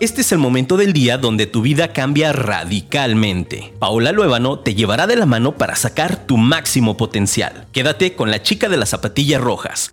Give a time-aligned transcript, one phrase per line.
[0.00, 3.74] Este es el momento del día donde tu vida cambia radicalmente.
[3.80, 7.66] Paola Luébano te llevará de la mano para sacar tu máximo potencial.
[7.72, 9.92] Quédate con la chica de las zapatillas rojas.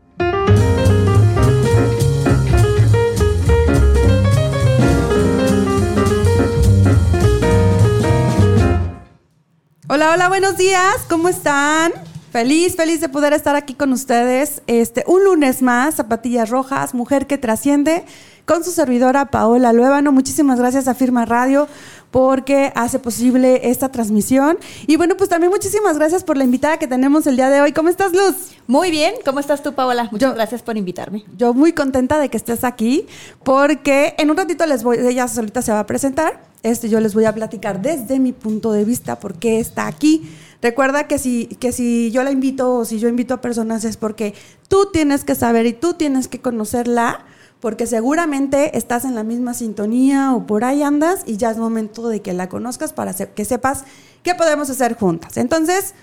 [9.87, 11.93] Hola, hola, buenos días, ¿cómo están?
[12.35, 14.61] Feliz, feliz de poder estar aquí con ustedes.
[14.67, 18.03] Este, un lunes más, Zapatillas Rojas, Mujer que Trasciende,
[18.43, 20.11] con su servidora Paola Luébano.
[20.11, 21.69] Muchísimas gracias a Firma Radio
[22.11, 24.57] porque hace posible esta transmisión.
[24.85, 27.71] Y bueno, pues también muchísimas gracias por la invitada que tenemos el día de hoy.
[27.71, 28.51] ¿Cómo estás, Luz?
[28.67, 30.09] Muy bien, ¿cómo estás tú, Paola?
[30.11, 31.23] Muchas gracias por invitarme.
[31.37, 33.07] Yo muy contenta de que estés aquí
[33.45, 36.41] porque en un ratito les voy, ella solita se va a presentar.
[36.63, 40.29] Este, yo les voy a platicar desde mi punto de vista por qué está aquí.
[40.65, 43.97] Recuerda que si, que si yo la invito o si yo invito a personas es
[43.97, 44.33] porque
[44.67, 47.23] tú tienes que saber y tú tienes que conocerla,
[47.59, 52.09] porque seguramente estás en la misma sintonía o por ahí andas y ya es momento
[52.09, 53.83] de que la conozcas para que sepas
[54.23, 55.37] qué podemos hacer juntas.
[55.37, 55.93] Entonces,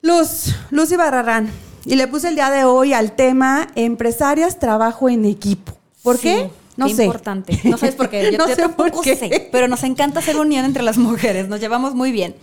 [0.00, 1.50] Luz, Luz Ibarrarán,
[1.84, 5.72] y le puse el día de hoy al tema empresarias, trabajo en equipo.
[6.02, 6.22] ¿Por Sí.
[6.22, 6.50] qué?
[6.78, 7.04] No Qué sé.
[7.04, 7.60] importante.
[7.64, 8.22] No sabes por qué.
[8.32, 9.14] Yo, No yo sé tampoco por qué.
[9.16, 11.48] sé, pero nos encanta hacer unión entre las mujeres.
[11.48, 12.34] Nos llevamos muy bien.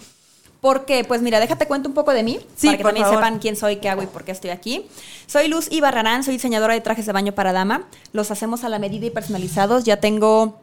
[0.66, 1.03] ¿Por qué?
[1.03, 3.19] Pues mira, déjate cuento un poco de mí Sí, para que también favor.
[3.19, 4.88] sepan quién soy, qué hago y por qué estoy aquí.
[5.27, 7.83] Soy Luz Ibarrarán, soy diseñadora de trajes de baño para dama.
[8.13, 9.83] Los hacemos a la medida y personalizados.
[9.83, 10.59] Ya tengo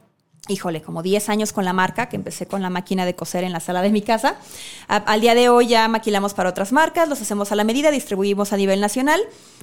[0.49, 3.53] híjole, como 10 años con la marca, que empecé con la máquina de coser en
[3.53, 4.35] la sala de mi casa.
[4.89, 7.93] A- al día de hoy ya maquilamos para otras marcas, los hacemos a la medida,
[7.93, 9.21] distribuimos a nivel nacional.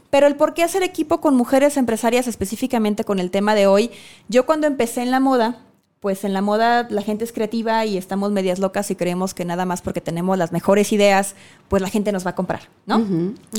[0.10, 3.92] Pero el por qué hacer equipo con mujeres empresarias, específicamente con el tema de hoy,
[4.30, 5.58] yo cuando empecé en la moda,
[6.00, 9.44] pues en la moda la gente es creativa y estamos medias locas y creemos que
[9.44, 11.36] nada más porque tenemos las mejores ideas,
[11.68, 13.06] pues la gente nos va a comprar, ¿no?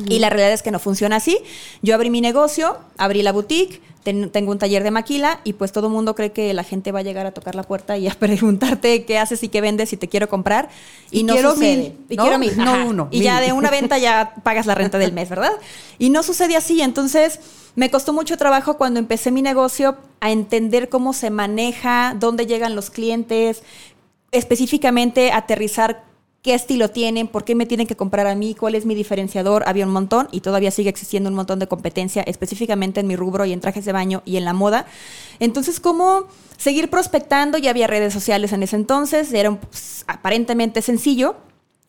[0.06, 1.38] Y la realidad es que no funciona así.
[1.82, 5.72] Yo abrí mi negocio, abrí la boutique, ten- tengo un taller de maquila y pues
[5.72, 8.09] todo el mundo cree que la gente va a llegar a tocar la puerta y
[8.09, 10.69] a preguntarte qué haces y qué vendes y te quiero comprar.
[11.11, 11.77] Y, Y no quiero sucede.
[11.77, 12.22] mil, y ¿no?
[12.22, 12.56] quiero mil.
[12.56, 15.53] No uno, Y ya de una venta ya pagas la renta del mes, ¿verdad?
[15.99, 16.81] Y no sucede así.
[16.83, 17.41] Entonces,
[17.77, 22.75] me costó mucho trabajo cuando empecé mi negocio a entender cómo se maneja, dónde llegan
[22.75, 23.62] los clientes,
[24.33, 26.05] específicamente aterrizar
[26.43, 29.62] qué estilo tienen, por qué me tienen que comprar a mí, cuál es mi diferenciador.
[29.67, 33.45] Había un montón y todavía sigue existiendo un montón de competencia, específicamente en mi rubro
[33.45, 34.87] y en trajes de baño y en la moda.
[35.39, 36.25] Entonces, ¿cómo
[36.56, 37.59] seguir prospectando?
[37.59, 41.37] Ya había redes sociales en ese entonces, era pues, aparentemente sencillo.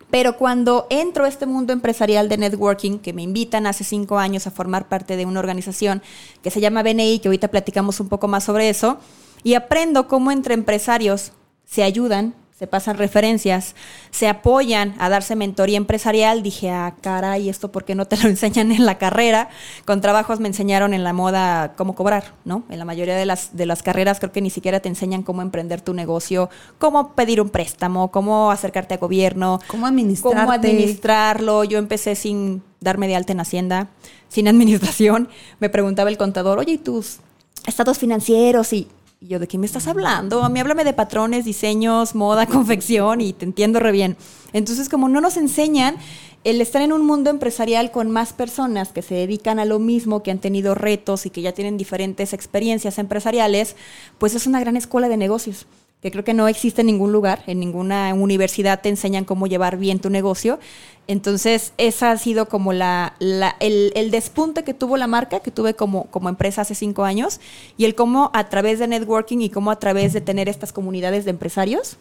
[0.10, 4.46] Pero cuando entro a este mundo empresarial de networking, que me invitan hace cinco años
[4.46, 6.04] a formar parte de una organización
[6.44, 8.98] que se llama BNI, que ahorita platicamos un poco más sobre eso,
[9.42, 11.32] y aprendo cómo entre empresarios
[11.64, 13.74] se ayudan, se pasan referencias,
[14.12, 18.30] se apoyan a darse mentoría empresarial, dije, ah, caray, ¿esto por qué no te lo
[18.30, 19.50] enseñan en la carrera?
[19.84, 22.62] Con trabajos me enseñaron en la moda cómo cobrar, ¿no?
[22.70, 25.42] En la mayoría de las, de las carreras creo que ni siquiera te enseñan cómo
[25.42, 29.88] emprender tu negocio, cómo pedir un préstamo, cómo acercarte a gobierno, ¿Cómo
[30.22, 31.64] cómo administrarlo.
[31.64, 33.88] Yo empecé sin darme de alta en Hacienda,
[34.30, 35.30] sin administración.
[35.60, 37.22] Me preguntaba el contador, oye, ¿y tus
[37.66, 38.72] estados financieros?
[38.72, 38.88] Y,
[39.24, 40.44] y yo, ¿de qué me estás hablando?
[40.44, 44.18] A mí háblame de patrones, diseños, moda, confección y te entiendo re bien.
[44.52, 45.96] Entonces, como no nos enseñan,
[46.44, 50.24] el estar en un mundo empresarial con más personas que se dedican a lo mismo,
[50.24, 53.76] que han tenido retos y que ya tienen diferentes experiencias empresariales,
[54.18, 55.68] pues es una gran escuela de negocios
[56.02, 59.78] que creo que no existe en ningún lugar, en ninguna universidad te enseñan cómo llevar
[59.78, 60.60] bien tu negocio.
[61.08, 65.52] Entonces, esa ha sido como la, la- el, el despunte que tuvo la marca, que
[65.52, 67.40] tuve como, como empresa hace cinco años,
[67.78, 71.26] y el cómo a través de networking y cómo a través de tener estas comunidades
[71.26, 71.98] de empresarios,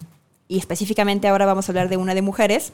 [0.49, 2.73] y específicamente ahora vamos a hablar de una de mujeres,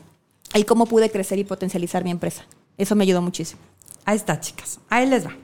[0.54, 2.46] el cómo pude crecer y potencializar mi empresa.
[2.78, 3.60] Eso me ayudó muchísimo.
[4.04, 4.78] Ahí está, chicas.
[4.88, 5.36] Ahí les va.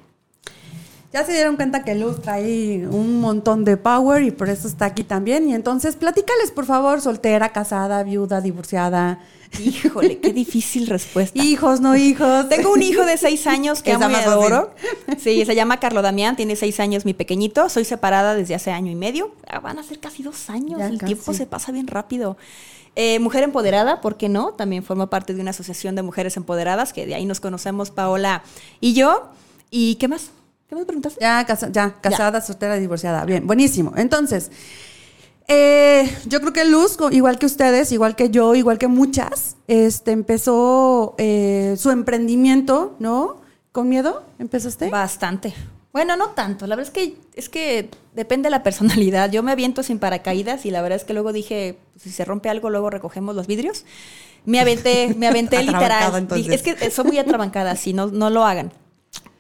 [1.13, 4.87] Ya se dieron cuenta que Luz trae un montón de power y por eso está
[4.87, 5.47] aquí también.
[5.47, 9.21] Y entonces, platícales, por favor, soltera, casada, viuda, divorciada.
[9.63, 11.43] Híjole, qué difícil respuesta.
[11.43, 12.49] Hijos, no hijos.
[12.49, 14.71] Tengo un hijo de seis años que amo y adoro.
[15.19, 17.69] Sí, se llama Carlo Damián, tiene seis años mi pequeñito.
[17.69, 19.35] Soy separada desde hace año y medio.
[19.47, 20.79] Ah, Van a ser casi dos años.
[20.79, 21.13] Ya El casi.
[21.13, 22.39] tiempo se pasa bien rápido.
[22.97, 24.53] Eh, mujer empoderada, ¿por qué no?
[24.55, 28.43] También formo parte de una asociación de mujeres empoderadas, que de ahí nos conocemos Paola
[28.81, 29.29] y yo.
[29.71, 30.31] ¿Y qué más?
[30.73, 31.21] ¿Qué me preguntaste?
[31.21, 33.27] Ya, casa- ya, casada, soltera, divorciada.
[33.27, 33.93] Bien, buenísimo.
[33.95, 34.51] Entonces,
[35.47, 40.13] eh, yo creo que Luz, igual que ustedes, igual que yo, igual que muchas, este,
[40.13, 43.43] empezó eh, su emprendimiento, ¿no?
[43.71, 44.23] ¿Con miedo?
[44.39, 44.89] ¿Empezaste?
[44.89, 45.53] Bastante.
[45.93, 46.67] Bueno, no tanto.
[46.67, 49.31] La verdad es que es que depende de la personalidad.
[49.31, 52.25] Yo me aviento sin paracaídas y la verdad es que luego dije, pues, si se
[52.25, 53.85] rompe algo, luego recogemos los vidrios.
[54.47, 56.29] Me aventé, me aventé literal.
[56.29, 58.73] Dije, Es que soy muy atrabancada, si no, no lo hagan.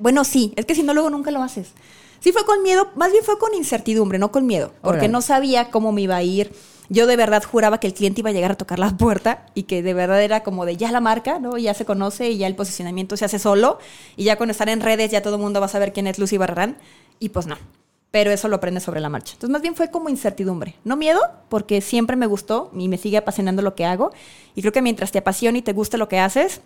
[0.02, 1.74] Bueno, sí, es que si no, luego nunca lo haces.
[2.18, 5.70] Sí fue con miedo, más bien fue con incertidumbre, no con miedo, porque no sabía
[5.70, 6.52] cómo me iba a ir.
[6.88, 9.62] Yo de verdad juraba que el cliente iba a llegar a tocar la puerta y
[9.62, 11.56] que de verdad era como de ya la marca, ¿no?
[11.56, 13.78] Ya se conoce y ya el posicionamiento se hace solo
[14.16, 16.18] y ya cuando están en redes ya todo el mundo va a saber quién es
[16.18, 16.78] Lucy Barrarán
[17.20, 17.56] y pues no.
[18.10, 19.34] Pero eso lo aprendes sobre la marcha.
[19.34, 23.18] Entonces más bien fue como incertidumbre, no miedo, porque siempre me gustó y me sigue
[23.18, 24.10] apasionando lo que hago
[24.56, 26.60] y creo que mientras te apasiona y te gusta lo que haces,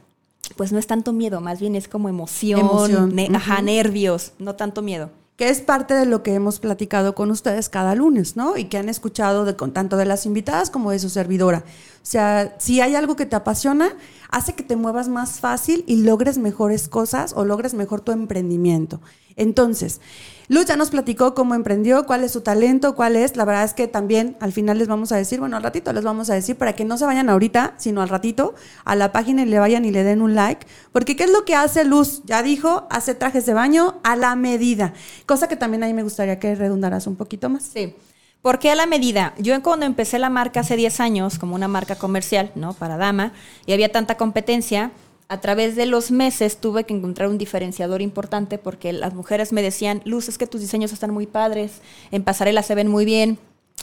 [0.55, 3.15] pues no es tanto miedo, más bien es como emoción, Emoción.
[3.15, 5.11] ne- ajá, nervios, no tanto miedo.
[5.37, 8.57] que es parte de lo que hemos platicado con ustedes cada lunes, ¿no?
[8.57, 11.63] Y que han escuchado de, con tanto de las invitadas como de su servidora.
[12.07, 13.89] O sea, si hay algo que te apasiona,
[14.31, 19.01] hace que te muevas más fácil y logres mejores cosas o logres mejor tu emprendimiento.
[19.35, 20.01] Entonces,
[20.47, 23.35] Luz ya nos platicó cómo emprendió, cuál es su talento, cuál es.
[23.35, 26.05] La verdad es que también al final les vamos a decir, bueno, al ratito les
[26.05, 28.55] vamos a decir para que no se vayan ahorita, sino al ratito
[28.85, 30.65] a la página y le vayan y le den un like.
[30.93, 32.23] Porque ¿qué es lo que hace Luz?
[32.25, 34.93] Ya dijo, hace trajes de baño a la medida.
[35.27, 37.65] Cosa que también ahí me gustaría que redundaras un poquito más.
[37.65, 37.97] Sí.
[38.47, 39.35] ¿Por qué a la medida?
[39.39, 42.75] Yo cuando empecé la marca hace 10 años, como una marca comercial, ¿no?
[42.75, 43.33] Para dama,
[43.67, 44.93] y había tanta competencia,
[45.27, 49.63] a través de los meses tuve que encontrar un diferenciador importante porque las mujeres me
[49.63, 51.81] decían, Luz, es que tus diseños están muy padres,
[52.13, 53.37] en pasarela se ven muy bien,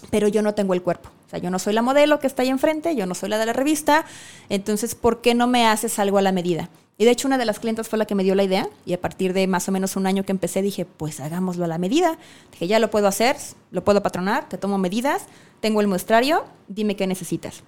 [0.09, 1.09] pero yo no tengo el cuerpo.
[1.27, 3.39] O sea, yo no soy la modelo que está ahí enfrente, yo no soy la
[3.39, 4.05] de la revista,
[4.47, 6.69] entonces, ¿por qué no me haces algo a la medida?
[6.97, 8.93] Y de hecho, una de las clientas fue la que me dio la idea, y
[8.93, 11.77] a partir de más o menos un año que empecé, dije, pues hagámoslo a la
[11.77, 12.17] medida.
[12.51, 13.35] Dije, ya lo puedo hacer,
[13.71, 15.23] lo puedo patronar, te tomo medidas,
[15.59, 17.63] tengo el muestrario, dime qué necesitas.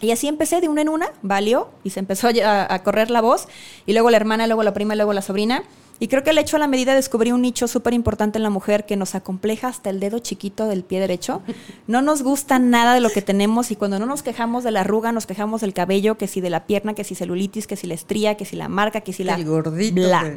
[0.00, 3.20] Y así empecé de una en una, valió, y se empezó a, a correr la
[3.20, 3.48] voz,
[3.86, 5.64] y luego la hermana, luego la prima, luego la sobrina.
[6.00, 8.48] Y creo que el hecho a la medida descubrí un nicho súper importante en la
[8.50, 11.42] mujer que nos acompleja hasta el dedo chiquito del pie derecho.
[11.86, 14.80] No nos gusta nada de lo que tenemos y cuando no nos quejamos de la
[14.80, 17.86] arruga, nos quejamos del cabello, que si de la pierna, que si celulitis, que si
[17.86, 19.34] la estría, que si la marca, que si la...
[19.34, 20.34] El gordito, bla.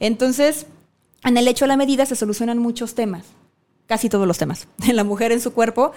[0.00, 0.66] Entonces,
[1.24, 3.24] en el hecho a la medida se solucionan muchos temas,
[3.86, 5.92] casi todos los temas, de la mujer en su cuerpo,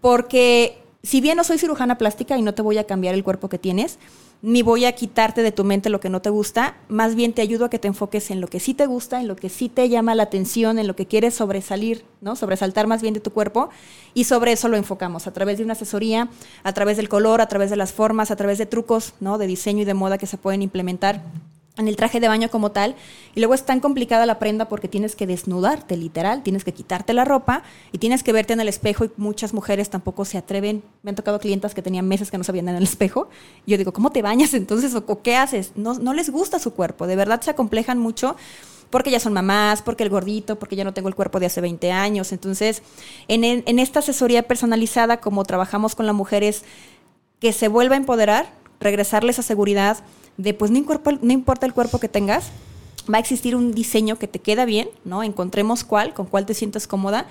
[0.00, 3.48] porque si bien no soy cirujana plástica y no te voy a cambiar el cuerpo
[3.48, 4.00] que tienes,
[4.42, 7.42] ni voy a quitarte de tu mente lo que no te gusta, más bien te
[7.42, 9.68] ayudo a que te enfoques en lo que sí te gusta, en lo que sí
[9.68, 12.34] te llama la atención, en lo que quieres sobresalir, ¿no?
[12.34, 13.70] Sobresaltar más bien de tu cuerpo
[14.14, 16.28] y sobre eso lo enfocamos a través de una asesoría,
[16.64, 19.38] a través del color, a través de las formas, a través de trucos, ¿no?
[19.38, 21.22] De diseño y de moda que se pueden implementar
[21.78, 22.94] en el traje de baño como tal.
[23.34, 27.12] Y luego es tan complicada la prenda porque tienes que desnudarte, literal, tienes que quitarte
[27.12, 27.62] la ropa
[27.92, 30.82] y tienes que verte en el espejo y muchas mujeres tampoco se atreven.
[31.02, 33.28] Me han tocado clientas que tenían meses que no sabían en el espejo.
[33.66, 35.72] Yo digo, ¿cómo te bañas entonces o qué haces?
[35.76, 38.36] No, no les gusta su cuerpo, de verdad se acomplejan mucho
[38.90, 41.60] porque ya son mamás, porque el gordito, porque ya no tengo el cuerpo de hace
[41.60, 42.30] 20 años.
[42.30, 42.82] Entonces,
[43.26, 46.62] en, en esta asesoría personalizada, como trabajamos con las mujeres,
[47.40, 48.46] que se vuelva a empoderar,
[48.80, 49.98] regresarle esa seguridad
[50.36, 50.78] de pues no
[51.22, 52.50] no importa el cuerpo que tengas,
[53.12, 55.22] va a existir un diseño que te queda bien, ¿no?
[55.22, 57.26] Encontremos cuál, con cuál te sientes cómoda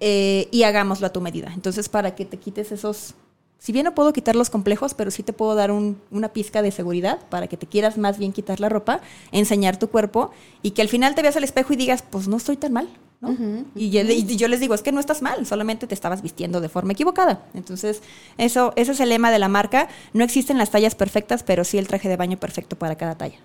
[0.00, 1.52] eh, y hagámoslo a tu medida.
[1.54, 3.14] Entonces, para que te quites esos...
[3.58, 6.60] Si bien no puedo quitar los complejos, pero sí te puedo dar un- una pizca
[6.62, 9.00] de seguridad para que te quieras más bien quitar la ropa,
[9.32, 10.30] enseñar tu cuerpo
[10.62, 12.88] y que al final te veas al espejo y digas, pues no estoy tan mal,
[13.20, 13.64] ¿no?
[13.74, 16.60] y, yo, y yo les digo, es que no estás mal, solamente te estabas vistiendo
[16.60, 17.42] de forma equivocada.
[17.54, 18.02] Entonces,
[18.38, 19.88] eso, ese es el lema de la marca.
[20.12, 23.38] No existen las tallas perfectas, pero sí el traje de baño perfecto para cada talla.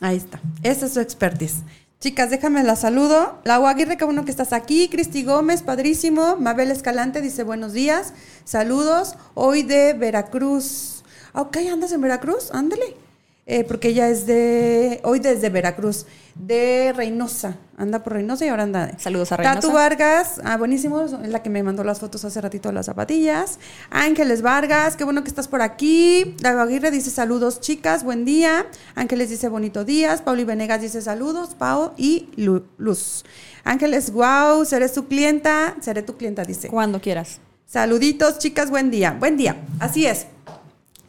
[0.00, 0.40] Ahí está.
[0.62, 1.62] Esa es su expertise.
[2.00, 3.38] Chicas, déjame la saludo.
[3.44, 4.88] Lau Aguirre, qué bueno que estás aquí.
[4.88, 6.34] Cristi Gómez, padrísimo.
[6.36, 8.12] Mabel Escalante dice buenos días.
[8.44, 9.14] Saludos.
[9.34, 11.04] Hoy de Veracruz.
[11.32, 12.50] Ah, Ok, ¿andas en Veracruz?
[12.50, 12.96] Ándale.
[13.54, 15.00] Eh, porque ella es de.
[15.04, 16.06] Hoy desde Veracruz.
[16.34, 17.58] De Reynosa.
[17.76, 18.98] Anda por Reynosa y ahora anda.
[18.98, 19.60] Saludos a Reynosa.
[19.60, 20.40] Tatu Vargas.
[20.42, 21.02] Ah, buenísimo.
[21.02, 23.58] Es la que me mandó las fotos hace ratito de las zapatillas.
[23.90, 26.34] Ángeles Vargas, qué bueno que estás por aquí.
[26.40, 28.04] Lau Aguirre dice saludos, chicas.
[28.04, 28.64] Buen día.
[28.94, 30.22] Ángeles dice bonito días.
[30.22, 31.50] Pauli Venegas dice saludos.
[31.54, 33.24] Pau y Lu- Luz.
[33.64, 35.76] Ángeles, wow, seré su clienta.
[35.82, 36.68] Seré tu clienta, dice.
[36.68, 37.40] Cuando quieras.
[37.66, 39.14] Saluditos, chicas, buen día.
[39.20, 39.56] Buen día.
[39.78, 40.24] Así es.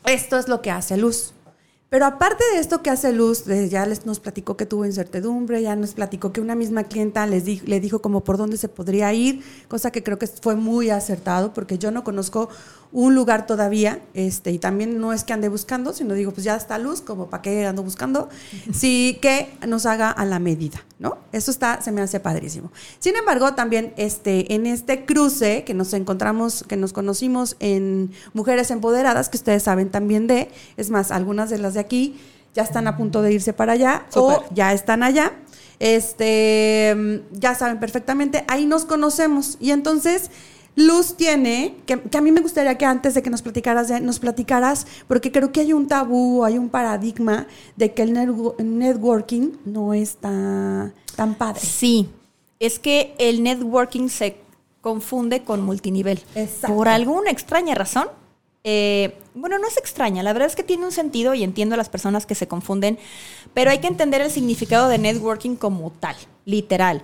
[0.05, 1.32] Esto es lo que hace Luz.
[1.93, 5.75] Pero aparte de esto que hace Luz, ya les, nos platicó que tuvo incertidumbre, ya
[5.75, 9.43] nos platicó que una misma clienta les le dijo como por dónde se podría ir,
[9.67, 12.49] cosa que creo que fue muy acertado, porque yo no conozco
[12.93, 16.55] un lugar todavía, este, y también no es que ande buscando, sino digo, pues ya
[16.55, 18.29] está Luz, como para qué ando buscando,
[18.73, 21.17] sí que nos haga a la medida, ¿no?
[21.31, 22.71] Eso está, se me hace padrísimo.
[22.99, 28.69] Sin embargo, también este, en este cruce que nos encontramos, que nos conocimos en Mujeres
[28.69, 32.15] Empoderadas, que ustedes saben también de, es más, algunas de las de aquí
[32.53, 35.33] ya están a punto de irse para allá o ya están allá.
[35.79, 39.57] Este, ya saben perfectamente, ahí nos conocemos.
[39.59, 40.29] Y entonces,
[40.75, 44.01] Luz tiene, que, que a mí me gustaría que antes de que nos platicaras, de-
[44.01, 48.55] nos platicaras, porque creo que hay un tabú, hay un paradigma de que el netwo-
[48.57, 51.61] networking no está tan padre.
[51.61, 52.09] Sí.
[52.59, 54.37] es que el networking se
[54.81, 56.21] confunde con multinivel.
[56.33, 56.75] Exacto.
[56.75, 58.07] Por alguna extraña razón.
[58.65, 61.77] eh, bueno, no es extraña, la verdad es que tiene un sentido y entiendo a
[61.77, 62.97] las personas que se confunden,
[63.53, 66.15] pero hay que entender el significado de networking como tal,
[66.45, 67.01] literal.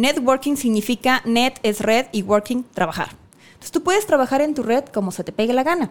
[0.00, 3.10] Networking significa net es red y working trabajar.
[3.52, 5.90] Entonces tú puedes trabajar en tu red como se te pegue la gana.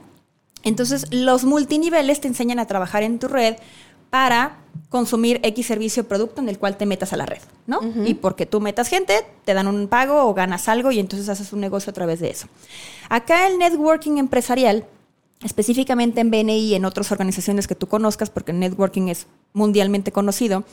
[0.64, 3.56] Entonces los multiniveles te enseñan a trabajar en tu red
[4.10, 4.58] para
[4.90, 7.80] consumir X servicio o producto en el cual te metas a la red, ¿no?
[8.06, 11.54] Y porque tú metas gente, te dan un pago o ganas algo y entonces haces
[11.54, 12.48] un negocio a través de eso.
[13.08, 14.86] Acá el networking empresarial,
[15.44, 20.12] específicamente en BNI y en otras organizaciones que tú conozcas, porque el networking es mundialmente
[20.12, 20.64] conocido,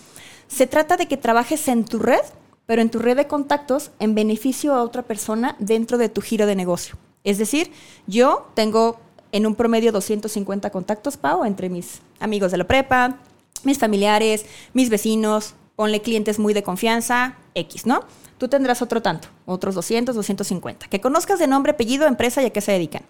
[0.49, 2.23] se trata de que trabajes en tu red,
[2.67, 6.47] pero en tu red de contactos en beneficio a otra persona dentro de tu giro
[6.47, 6.97] de negocio.
[7.25, 7.73] Es decir,
[8.07, 9.01] yo tengo
[9.33, 13.17] en un promedio 250 contactos, Pau, entre mis amigos de la prepa,
[13.65, 18.05] mis familiares, mis vecinos, ponle clientes muy de confianza, X, ¿no?
[18.39, 20.89] Tú tendrás otro tanto, otros 200, 250.
[20.89, 23.03] Que conozcas de nombre, apellido, empresa y a qué se dedican.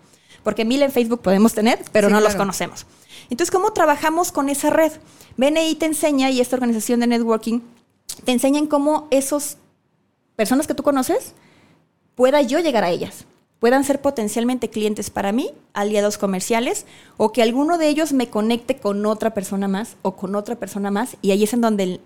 [0.42, 2.86] Porque mil en Facebook podemos tener, pero Sí, no los conocemos.
[3.30, 4.92] Entonces, ¿cómo trabajamos con esa red?
[5.36, 7.60] BNI te enseña, y esta organización de networking,
[8.24, 9.58] te enseñan cómo esos
[10.36, 11.34] personas que tú conoces,
[12.14, 13.24] pueda yo llegar a ellas.
[13.58, 16.84] Puedan ser potencialmente clientes para mí, aliados comerciales,
[17.16, 20.90] o que alguno de ellos me conecte con otra persona más o con otra persona
[20.90, 21.16] más.
[21.22, 22.00] Y ahí es en donde el,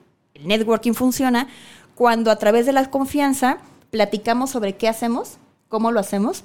[0.44, 1.48] networking funciona,
[1.94, 3.58] cuando a través de la confianza
[3.90, 5.38] platicamos sobre qué hacemos,
[5.68, 6.44] cómo lo hacemos.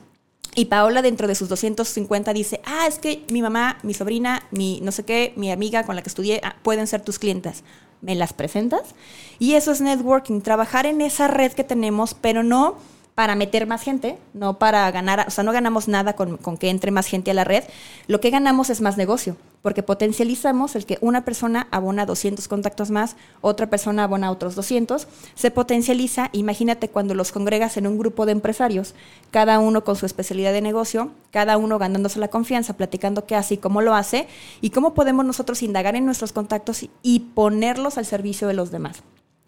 [0.56, 4.82] Y Paola dentro de sus 250 dice, ah, es que mi mamá, mi sobrina, mi
[4.82, 7.64] no sé qué, mi amiga con la que estudié, ah, pueden ser tus clientes.
[8.06, 8.94] ¿Me las presentas?
[9.40, 12.76] Y eso es networking, trabajar en esa red que tenemos, pero no
[13.16, 16.70] para meter más gente, no para ganar, o sea, no ganamos nada con, con que
[16.70, 17.64] entre más gente a la red,
[18.08, 22.92] lo que ganamos es más negocio, porque potencializamos el que una persona abona 200 contactos
[22.92, 28.26] más, otra persona abona otros 200, se potencializa, imagínate cuando los congregas en un grupo
[28.26, 28.96] de empresarios,
[29.32, 33.54] cada uno con su especialidad de negocio, cada uno ganándose la confianza, platicando qué hace
[33.54, 34.28] y cómo lo hace,
[34.60, 38.72] y cómo podemos nosotros indagar en nuestros contactos y- y ponerlos al servicio de los
[38.72, 39.04] demás.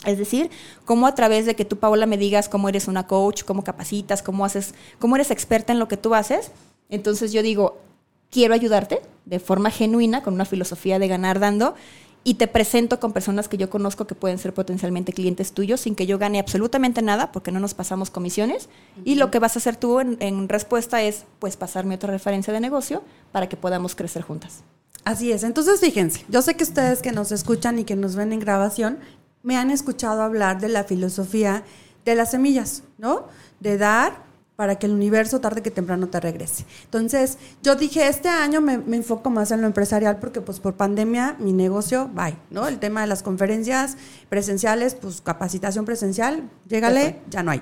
[0.05, 0.51] Es decir,
[0.85, 4.21] cómo a través de que tú, Paola, me digas cómo eres una coach, cómo capacitas,
[4.21, 6.51] cómo haces, cómo eres experta en lo que tú haces,
[6.89, 7.79] entonces yo digo,
[8.29, 11.75] quiero ayudarte de forma genuina, con una filosofía de ganar dando,
[12.23, 15.95] y te presento con personas que yo conozco que pueden ser potencialmente clientes tuyos sin
[15.95, 18.69] que yo gane absolutamente nada, porque no nos pasamos comisiones,
[19.03, 22.53] y lo que vas a hacer tú en, en respuesta es, pues, pasarme otra referencia
[22.53, 23.01] de negocio
[23.31, 24.63] para que podamos crecer juntas.
[25.05, 25.43] Así es.
[25.43, 28.99] Entonces, fíjense, yo sé que ustedes que nos escuchan y que nos ven en grabación,
[29.47, 31.63] me han escuchado hablar de la filosofía
[32.03, 33.27] de las semillas, ¿no?
[33.61, 34.25] De dar
[34.57, 36.65] para que el universo tarde que temprano te regrese.
[36.83, 40.75] Entonces, yo dije, este año me, me enfoco más en lo empresarial porque pues por
[40.75, 42.67] pandemia mi negocio, bye, ¿no?
[42.67, 43.95] El tema de las conferencias
[44.27, 47.61] presenciales, pues capacitación presencial, llégale, ya no hay.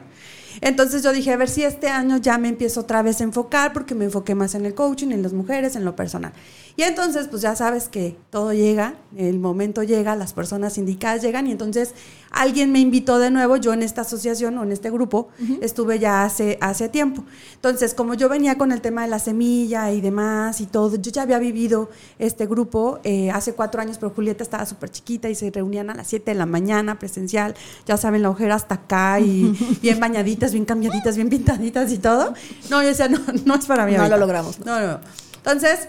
[0.62, 3.74] Entonces yo dije, a ver si este año ya me empiezo otra vez a enfocar,
[3.74, 6.34] porque me enfoqué más en el coaching, en las mujeres, en lo personal.
[6.78, 11.48] Y entonces, pues ya sabes que todo llega, el momento llega, las personas indicadas llegan,
[11.48, 11.94] y entonces
[12.32, 15.30] alguien me invitó de nuevo, yo en esta asociación o en este grupo,
[15.62, 17.24] estuve ya hace, hace tiempo.
[17.54, 21.12] Entonces, como yo venía con el tema de la semilla y demás y todo, yo
[21.12, 21.90] ya había vivido
[22.20, 25.96] este grupo eh, hace cuatro años, pero Julieta estaba súper chiquita y se reunían a
[25.96, 27.56] las 7 de la mañana presencial,
[27.86, 32.34] ya saben, la ojera hasta acá y bien bañaditas, bien cambiaditas, bien pintaditas y todo.
[32.70, 33.94] No, yo decía, no, no es para mí.
[33.94, 34.18] No ahorita.
[34.18, 34.88] lo logramos, No, no.
[34.88, 35.00] no.
[35.38, 35.88] Entonces,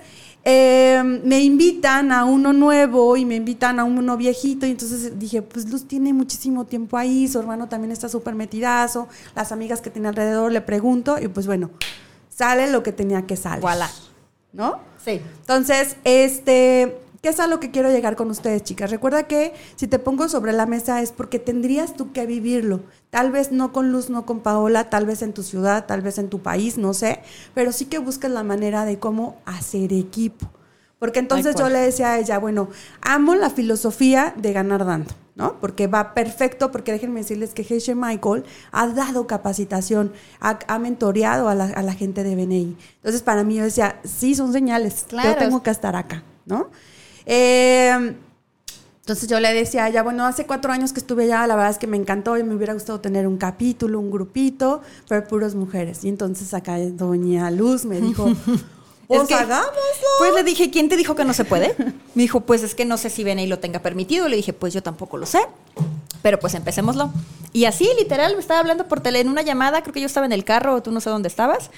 [0.49, 5.43] eh, me invitan a uno nuevo y me invitan a uno viejito y entonces dije,
[5.43, 9.91] pues Luz tiene muchísimo tiempo ahí, su hermano también está súper metidazo, las amigas que
[9.91, 11.71] tiene alrededor le pregunto y pues bueno,
[12.29, 13.61] sale lo que tenía que salir.
[13.61, 13.91] Voilà.
[14.53, 14.79] ¿No?
[15.05, 15.21] Sí.
[15.41, 18.89] Entonces, este, ¿qué es a lo que quiero llegar con ustedes, chicas?
[18.89, 22.83] Recuerda que si te pongo sobre la mesa es porque tendrías tú que vivirlo.
[23.11, 26.19] Tal vez no con Luz, no con Paola, tal vez en tu ciudad, tal vez
[26.19, 27.19] en tu país, no sé,
[27.53, 30.49] pero sí que busques la manera de cómo hacer equipo.
[31.01, 32.69] Porque entonces yo le decía a ella, bueno,
[33.01, 35.59] amo la filosofía de ganar dando, ¿no?
[35.61, 37.93] Porque va perfecto, porque déjenme decirles que H.
[37.97, 42.77] Michael ha dado capacitación, ha, ha mentoreado a la, a la gente de BNI.
[42.99, 45.31] Entonces para mí yo decía, sí, son señales, Claro.
[45.31, 46.69] yo tengo que estar acá, ¿no?
[47.27, 48.15] Eh,
[49.01, 51.71] entonces yo le decía a ella, bueno, hace cuatro años que estuve allá, la verdad
[51.71, 55.55] es que me encantó y me hubiera gustado tener un capítulo, un grupito, pero puras
[55.55, 56.05] mujeres.
[56.05, 58.25] Y entonces acá doña Luz me dijo,
[59.07, 59.73] pues Es que- hagámoslo.
[60.19, 61.77] Pues le dije, ¿quién te dijo que no se puede?
[62.15, 64.29] Me dijo, pues es que no sé si BNI lo tenga permitido.
[64.29, 65.39] Le dije, pues yo tampoco lo sé.
[66.23, 67.13] Pero pues empecémoslo.
[67.53, 70.27] Y así, literal, me estaba hablando por tele en una llamada, creo que yo estaba
[70.27, 71.71] en el carro o tú no sé dónde estabas.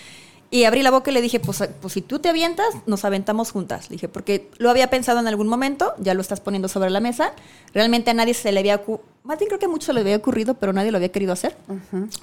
[0.50, 3.50] Y abrí la boca y le dije, pues, pues si tú te avientas, nos aventamos
[3.52, 3.90] juntas.
[3.90, 7.00] Le dije, porque lo había pensado en algún momento, ya lo estás poniendo sobre la
[7.00, 7.32] mesa.
[7.74, 8.82] Realmente a nadie se le había...
[8.82, 11.10] ocu- Más bien creo que a muchos se les había ocurrido, pero nadie lo había
[11.12, 11.54] querido hacer.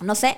[0.01, 0.37] No sé.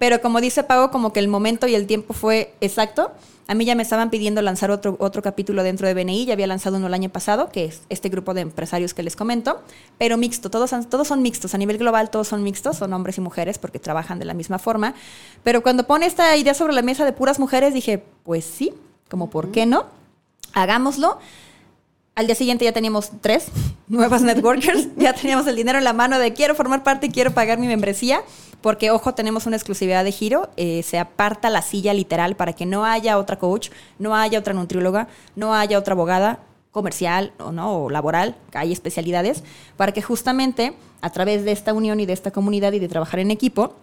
[0.00, 3.12] Pero como dice Pau, como que el momento y el tiempo fue exacto.
[3.50, 6.46] A mí ya me estaban pidiendo lanzar otro, otro capítulo dentro de BNI, ya había
[6.46, 9.62] lanzado uno el año pasado, que es este grupo de empresarios que les comento,
[9.96, 13.22] pero mixto, todos, todos son mixtos, a nivel global todos son mixtos, son hombres y
[13.22, 14.92] mujeres porque trabajan de la misma forma,
[15.44, 18.74] pero cuando pone esta idea sobre la mesa de puras mujeres, dije, pues sí,
[19.08, 19.86] como por qué no,
[20.52, 21.18] hagámoslo.
[22.18, 23.46] Al día siguiente ya teníamos tres
[23.86, 27.32] nuevas networkers, ya teníamos el dinero en la mano de quiero formar parte y quiero
[27.32, 28.22] pagar mi membresía.
[28.60, 32.66] Porque, ojo, tenemos una exclusividad de giro, eh, se aparta la silla literal para que
[32.66, 33.70] no haya otra coach,
[34.00, 35.06] no haya otra nutrióloga,
[35.36, 36.40] no haya otra abogada
[36.72, 39.44] comercial o no o laboral, hay especialidades,
[39.76, 43.20] para que justamente a través de esta unión y de esta comunidad y de trabajar
[43.20, 43.76] en equipo,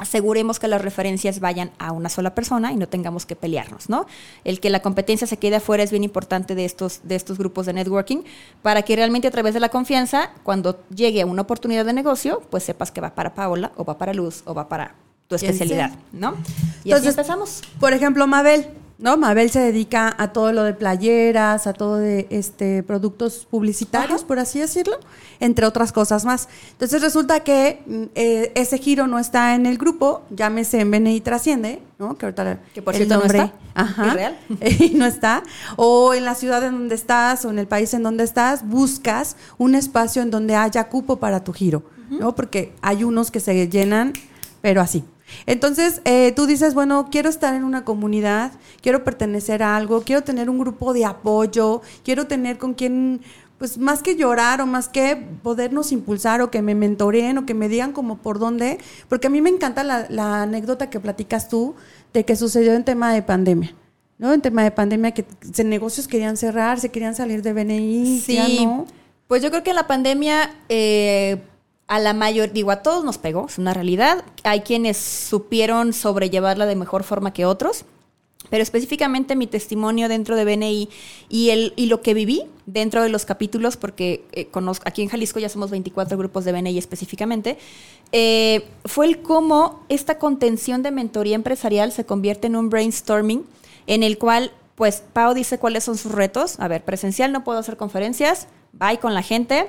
[0.00, 4.06] aseguremos que las referencias vayan a una sola persona y no tengamos que pelearnos, ¿no?
[4.44, 7.66] El que la competencia se quede afuera es bien importante de estos, de estos grupos
[7.66, 8.22] de networking
[8.62, 12.40] para que realmente a través de la confianza, cuando llegue a una oportunidad de negocio,
[12.50, 14.94] pues sepas que va para Paola o va para Luz o va para
[15.28, 16.34] tu especialidad, ¿no?
[16.82, 17.60] Y Entonces, así empezamos.
[17.78, 18.68] Por ejemplo, Mabel,
[19.00, 19.16] ¿no?
[19.16, 24.28] Mabel se dedica a todo lo de playeras, a todo de este productos publicitarios, Ajá.
[24.28, 24.98] por así decirlo,
[25.40, 26.48] entre otras cosas más.
[26.72, 31.20] Entonces resulta que mm, eh, ese giro no está en el grupo, llámese en BNI
[31.22, 32.16] Trasciende, ¿no?
[32.16, 34.38] Que ahorita Que por el cierto no nombre, está, Ajá, real.
[34.78, 35.42] y no está.
[35.76, 39.36] O en la ciudad en donde estás o en el país en donde estás, buscas
[39.56, 42.34] un espacio en donde haya cupo para tu giro, ¿no?
[42.34, 44.12] Porque hay unos que se llenan,
[44.60, 45.04] pero así.
[45.46, 50.22] Entonces, eh, tú dices, bueno, quiero estar en una comunidad, quiero pertenecer a algo, quiero
[50.22, 53.20] tener un grupo de apoyo, quiero tener con quien,
[53.58, 57.54] pues más que llorar o más que podernos impulsar o que me mentoreen o que
[57.54, 61.48] me digan como por dónde, porque a mí me encanta la, la anécdota que platicas
[61.48, 61.74] tú
[62.12, 63.74] de que sucedió en tema de pandemia.
[64.18, 64.32] ¿no?
[64.34, 68.48] En tema de pandemia, que se- negocios querían cerrar, se querían salir de BNI, ya
[68.64, 68.86] no.
[69.26, 71.40] Pues yo creo que la pandemia eh,
[71.90, 74.24] a la mayor, digo, a todos nos pegó, es una realidad.
[74.44, 77.84] Hay quienes supieron sobrellevarla de mejor forma que otros.
[78.48, 80.88] Pero específicamente mi testimonio dentro de BNI
[81.28, 85.08] y, el, y lo que viví dentro de los capítulos, porque eh, conozco, aquí en
[85.08, 87.58] Jalisco ya somos 24 grupos de BNI específicamente,
[88.12, 93.44] eh, fue el cómo esta contención de mentoría empresarial se convierte en un brainstorming
[93.88, 96.60] en el cual, pues, Pau dice cuáles son sus retos.
[96.60, 99.68] A ver, presencial no puedo hacer conferencias, bye con la gente,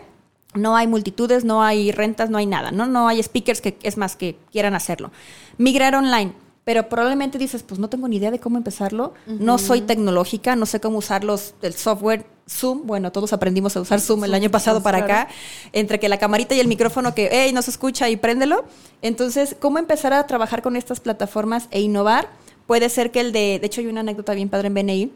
[0.54, 2.86] no hay multitudes, no hay rentas, no hay nada, ¿no?
[2.86, 5.12] No hay speakers que, es más, que quieran hacerlo.
[5.58, 6.34] Migrar online.
[6.64, 10.68] Pero probablemente dices, pues no tengo ni idea de cómo empezarlo, no soy tecnológica, no
[10.68, 12.86] sé cómo usar los, el software Zoom.
[12.86, 15.22] Bueno, todos aprendimos a usar Zoom el año pasado para claro.
[15.22, 15.34] acá,
[15.74, 18.64] entre que la camarita y el micrófono que, hey, no se escucha y préndelo.
[19.02, 22.30] Entonces, ¿cómo empezar a trabajar con estas plataformas e innovar?
[22.68, 25.12] Puede ser que el de, de hecho hay una anécdota bien padre en BNI,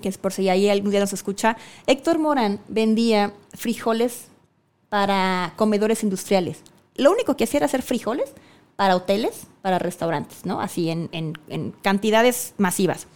[0.00, 1.58] que es por si ahí algún día nos escucha.
[1.86, 4.28] Héctor Morán vendía frijoles
[4.88, 6.62] para comedores industriales.
[6.96, 8.30] Lo único que hacía era hacer frijoles
[8.76, 10.60] para hoteles, para restaurantes, ¿no?
[10.60, 13.06] Así en, en- en cantidades masivas.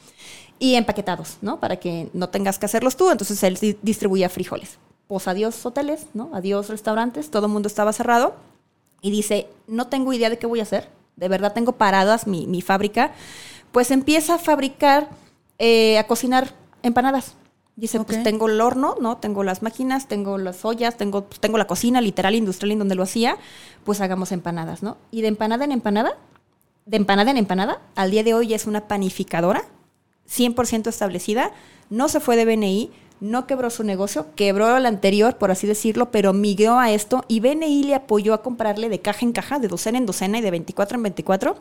[0.59, 1.59] Y empaquetados, ¿no?
[1.59, 3.11] Para que no tengas que hacerlos tú.
[3.11, 4.79] Entonces él di- distribuía frijoles.
[5.09, 6.31] Pues adiós hoteles, ¿no?
[6.33, 7.31] Adiós restaurantes.
[7.31, 8.35] Todo el mundo estaba cerrado.
[9.01, 10.89] Y dice, no tengo idea de qué voy a hacer.
[11.17, 13.13] De verdad tengo paradas mi, mi fábrica.
[13.73, 15.09] Pues empieza a fabricar,
[15.59, 16.55] eh, a cocinar
[16.85, 17.35] empanadas.
[17.75, 19.17] Dice, pues tengo el horno, ¿no?
[19.17, 22.95] Tengo las máquinas, tengo las ollas, tengo, pues, tengo la cocina literal industrial en donde
[22.95, 23.39] lo hacía,
[23.85, 24.99] pues hagamos empanadas, ¿no?
[25.11, 26.13] Y de empanada en empanada,
[26.85, 29.65] de empanada en empanada, al día de hoy es una panificadora
[30.29, 31.53] 100% establecida,
[31.91, 36.11] no se fue de BNI, no quebró su negocio, quebró el anterior, por así decirlo,
[36.11, 39.69] pero migró a esto y BNI le apoyó a comprarle de caja en caja, de
[39.69, 41.57] docena en docena y de 24 en 24,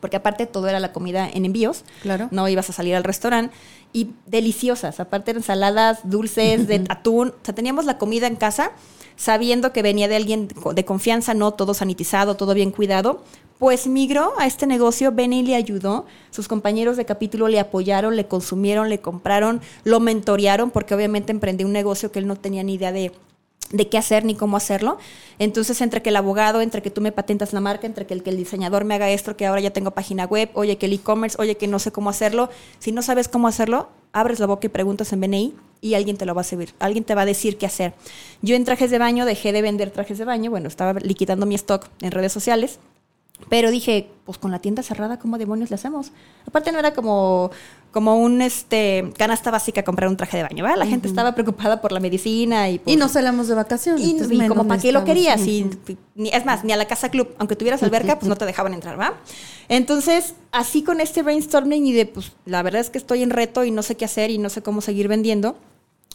[0.00, 2.28] porque aparte todo era la comida en envíos, Claro.
[2.30, 3.54] no ibas a salir al restaurante,
[3.92, 8.72] y deliciosas, aparte ensaladas, dulces, de atún, o sea, teníamos la comida en casa,
[9.16, 13.22] sabiendo que venía de alguien de confianza, no todo sanitizado, todo bien cuidado,
[13.58, 18.26] pues migró a este negocio, Benny le ayudó, sus compañeros de capítulo le apoyaron, le
[18.26, 22.74] consumieron, le compraron, lo mentorearon, porque obviamente emprendió un negocio que él no tenía ni
[22.74, 23.12] idea de,
[23.70, 24.98] de qué hacer ni cómo hacerlo.
[25.38, 28.22] Entonces, entre que el abogado, entre que tú me patentas la marca, entre que el,
[28.22, 30.94] que el diseñador me haga esto, que ahora ya tengo página web, oye, que el
[30.94, 34.66] e-commerce, oye, que no sé cómo hacerlo, si no sabes cómo hacerlo, abres la boca
[34.66, 37.26] y preguntas en BNI y alguien te lo va a servir, alguien te va a
[37.26, 37.94] decir qué hacer.
[38.42, 41.54] Yo en trajes de baño dejé de vender trajes de baño, bueno, estaba liquidando mi
[41.54, 42.78] stock en redes sociales.
[43.48, 46.12] Pero dije, pues con la tienda cerrada, ¿cómo demonios le hacemos?
[46.46, 47.50] Aparte no era como,
[47.92, 50.78] como un este canasta básica comprar un traje de baño, ¿verdad?
[50.78, 52.92] La gente estaba preocupada por la medicina y por...
[52.92, 54.02] Y no salimos de vacaciones.
[54.04, 55.40] Y, y como para qué lo querías.
[55.46, 55.96] Y, Ujú.
[56.16, 58.74] ni- es más, ni a la casa club, aunque tuvieras alberca, pues no te dejaban
[58.74, 59.14] entrar, ¿va?
[59.68, 63.64] Entonces, así con este brainstorming y de, pues, la verdad es que estoy en reto
[63.64, 65.56] y no sé qué hacer y no sé cómo seguir vendiendo,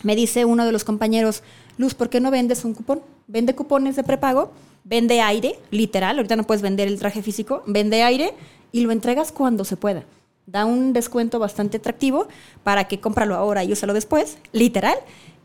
[0.04, 1.42] me dice uno de los compañeros,
[1.78, 3.02] Luz, ¿por qué no vendes un cupón?
[3.28, 4.52] Vende cupones de prepago
[4.84, 8.34] vende aire, literal, ahorita no puedes vender el traje físico, vende aire
[8.72, 10.04] y lo entregas cuando se pueda.
[10.46, 12.28] Da un descuento bastante atractivo
[12.64, 14.98] para que cómpralo ahora y úsalo después, literal.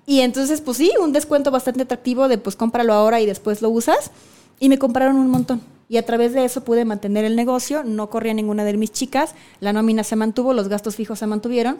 [0.06, 3.70] Y entonces, pues sí, un descuento bastante atractivo de pues cómpralo ahora y después lo
[3.70, 4.10] usas.
[4.58, 5.60] Y me compraron un montón.
[5.88, 9.34] Y a través de eso pude mantener el negocio, no corría ninguna de mis chicas,
[9.60, 11.78] la nómina se mantuvo, los gastos fijos se mantuvieron.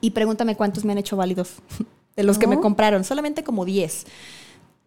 [0.00, 1.54] Y pregúntame cuántos me han hecho válidos
[2.16, 4.06] de los que me compraron, solamente como 10.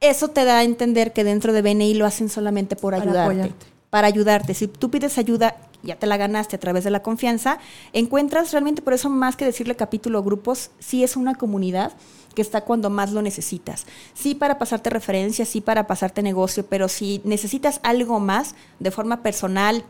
[0.01, 3.53] Eso te da a entender que dentro de BNI lo hacen solamente por ayudarte.
[3.89, 4.53] Para ayudarte.
[4.53, 7.59] Si tú pides ayuda, ya te la ganaste a través de la confianza,
[7.93, 11.93] encuentras realmente, por eso más que decirle capítulo o grupos, sí es una comunidad
[12.35, 13.85] que está cuando más lo necesitas.
[14.13, 19.23] Sí para pasarte referencias, sí para pasarte negocio, pero si necesitas algo más de forma
[19.23, 19.85] personal,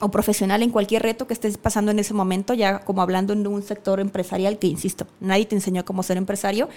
[0.00, 3.46] o profesional en cualquier reto que estés pasando en ese momento, ya como hablando en
[3.46, 6.68] un sector empresarial que, insisto, nadie te enseñó cómo ser empresario,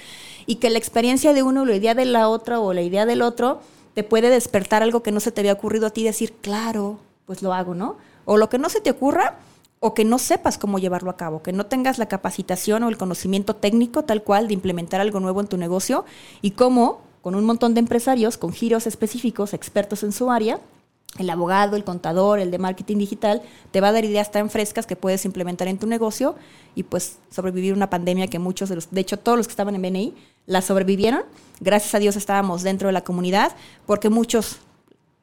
[0.46, 3.22] y que la experiencia de uno, la idea de la otra o la idea del
[3.22, 3.60] otro,
[3.94, 7.42] te puede despertar algo que no se te había ocurrido a ti, decir, claro, pues
[7.42, 7.98] lo hago, ¿no?
[8.24, 9.40] O lo que no se te ocurra,
[9.82, 12.98] o que no sepas cómo llevarlo a cabo, que no tengas la capacitación o el
[12.98, 16.06] conocimiento técnico tal cual de implementar algo nuevo en tu negocio,
[16.42, 20.62] y cómo, con un montón de empresarios, con giros específicos, expertos en su área,
[21.18, 23.42] el abogado, el contador, el de marketing digital,
[23.72, 26.36] te va a dar ideas tan frescas que puedes implementar en tu negocio
[26.76, 29.76] y pues sobrevivir una pandemia que muchos de los, de hecho todos los que estaban
[29.76, 30.14] en BNI,
[30.46, 31.24] la sobrevivieron.
[31.60, 34.60] Gracias a Dios estábamos dentro de la comunidad porque muchos,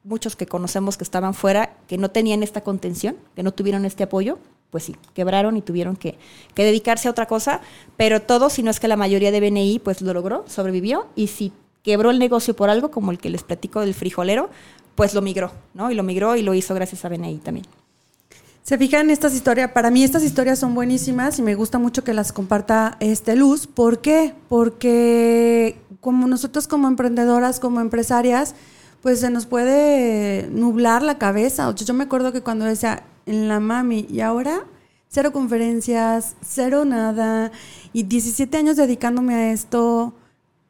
[0.03, 4.03] muchos que conocemos que estaban fuera, que no tenían esta contención, que no tuvieron este
[4.03, 6.17] apoyo, pues sí, quebraron y tuvieron que,
[6.53, 7.61] que dedicarse a otra cosa,
[7.95, 11.27] pero todos, si no es que la mayoría de BNI, pues lo logró, sobrevivió y
[11.27, 11.53] si
[11.87, 14.49] quebró el negocio por algo, como el que les platico del frijolero,
[14.97, 15.91] pues lo migró, ¿no?
[15.91, 17.67] Y lo migró y lo hizo gracias a BNI también.
[18.63, 22.13] Se fijan estas historias, para mí estas historias son buenísimas y me gusta mucho que
[22.13, 23.67] las comparta este Luz.
[23.67, 24.33] ¿Por qué?
[24.49, 28.55] Porque como nosotros como emprendedoras, como empresarias,
[29.03, 31.73] pues se nos puede nublar la cabeza.
[31.75, 34.65] Yo me acuerdo que cuando decía en la mami y ahora
[35.09, 37.51] cero conferencias, cero nada
[37.93, 40.13] y 17 años dedicándome a esto.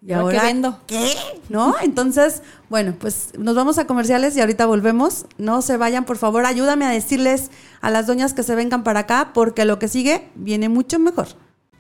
[0.06, 0.80] Y ¿Ahora qué ahora vendo?
[0.86, 1.14] ¿Qué?
[1.50, 1.76] ¿No?
[1.82, 5.26] Entonces, bueno, pues nos vamos a comerciales y ahorita volvemos.
[5.38, 7.50] No se vayan, por favor, ayúdame a decirles
[7.82, 11.28] a las doñas que se vengan para acá porque lo que sigue viene mucho mejor.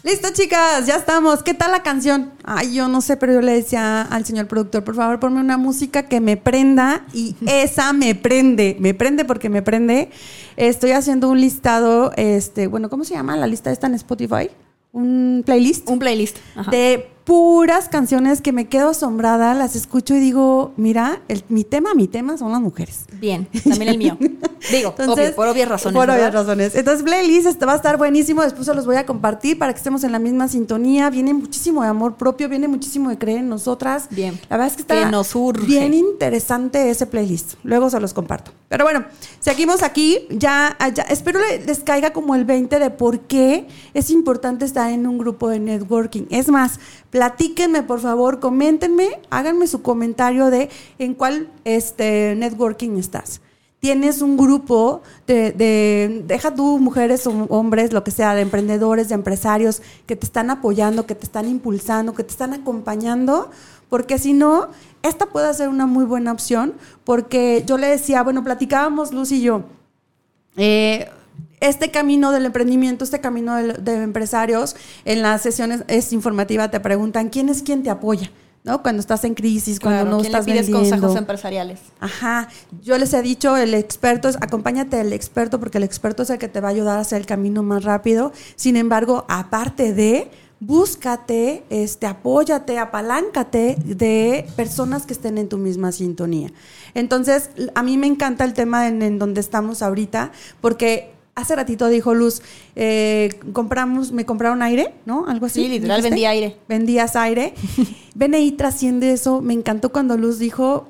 [0.04, 1.44] Listo, chicas, ya estamos.
[1.44, 2.32] ¿Qué tal la canción?
[2.44, 5.58] Ay, yo no sé, pero yo le decía al señor productor, por favor, ponme una
[5.58, 8.78] música que me prenda y esa me prende.
[8.80, 10.10] Me prende porque me prende.
[10.56, 13.36] Estoy haciendo un listado, este, bueno, ¿cómo se llama?
[13.38, 14.50] La lista está en Spotify.
[14.94, 16.38] Un playlist Un playlist.
[16.56, 16.72] Ajá.
[16.72, 21.94] de puras canciones que me quedo asombrada, las escucho y digo, mira, el- mi tema,
[21.94, 23.02] mi tema son las mujeres.
[23.20, 24.18] Bien, también el mío.
[24.72, 25.96] Digo, obvio, por obvias razones.
[25.96, 26.76] Por obvias razones.
[26.76, 28.42] Entonces, playlist este va a estar buenísimo.
[28.42, 31.10] Después se los voy a compartir para que estemos en la misma sintonía.
[31.10, 34.08] Viene muchísimo de amor propio, viene muchísimo de creer en nosotras.
[34.10, 34.38] Bien.
[34.50, 35.66] La verdad es que está Que nos urge.
[35.66, 37.54] bien interesante ese playlist.
[37.64, 38.52] Luego se los comparto.
[38.68, 39.06] Pero bueno,
[39.40, 40.20] seguimos aquí.
[40.32, 44.92] Ya, ya espero le- les caiga como el 20 de por qué es importante estar
[44.92, 46.24] en un grupo de networking.
[46.30, 46.80] Es más,
[47.18, 53.42] platíquenme, por favor, coméntenme, háganme su comentario de en cuál este, networking estás.
[53.80, 59.10] Tienes un grupo de, de- deja tú mujeres o hombres, lo que sea, de emprendedores,
[59.10, 63.50] de empresarios que te están apoyando, que te están impulsando, que te están acompañando,
[63.90, 64.68] porque si no,
[65.02, 69.42] esta puede ser una muy buena opción, porque yo le decía, bueno, platicábamos Luz y
[69.42, 69.64] yo,
[70.56, 71.10] eh,
[71.60, 77.30] este camino del emprendimiento, este camino de, empresarios, en las sesiones es informativa te preguntan
[77.30, 78.32] quién es quien te apoya,
[78.64, 78.84] ¿no?
[78.84, 80.90] Cuando estás en crisis, cuando no ¿quién le estás pides vendiendo.
[80.90, 81.80] consejos empresariales?
[82.00, 82.50] Ajá,
[82.84, 86.38] yo les he dicho, el experto es, acompáñate del experto porque el experto es el
[86.38, 88.32] que te va a ayudar a hacer el camino más rápido.
[88.56, 95.92] Sin embargo, aparte de, búscate, este, apóyate, apaláncate de personas que estén en tu misma
[95.92, 96.52] sintonía.
[96.94, 101.88] Entonces, a mí me encanta el tema en, en donde estamos ahorita porque hace ratito
[101.88, 102.42] dijo Luz,
[102.76, 105.28] eh, compramos, me compraron aire, ¿no?
[105.28, 105.62] Algo así.
[105.62, 106.58] Sí, literal, vendí aire.
[106.68, 107.54] vendías aire.
[108.16, 109.42] BNI trasciende eso.
[109.42, 110.88] Me encantó cuando Luz dijo,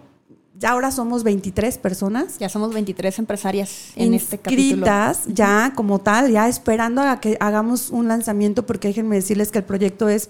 [0.58, 4.62] ya ahora somos 23 personas Ya somos 23 empresarias en este capítulo.
[4.62, 9.60] inscritas ya como tal, ya esperando a que hagamos un lanzamiento, porque déjenme decirles que
[9.60, 10.30] el proyecto es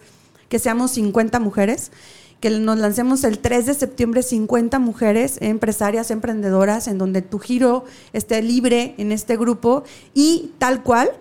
[0.50, 1.92] que seamos 50 mujeres,
[2.40, 7.86] que nos lancemos el 3 de septiembre 50 mujeres empresarias, emprendedoras, en donde tu giro
[8.14, 11.12] esté libre en este grupo y tal cual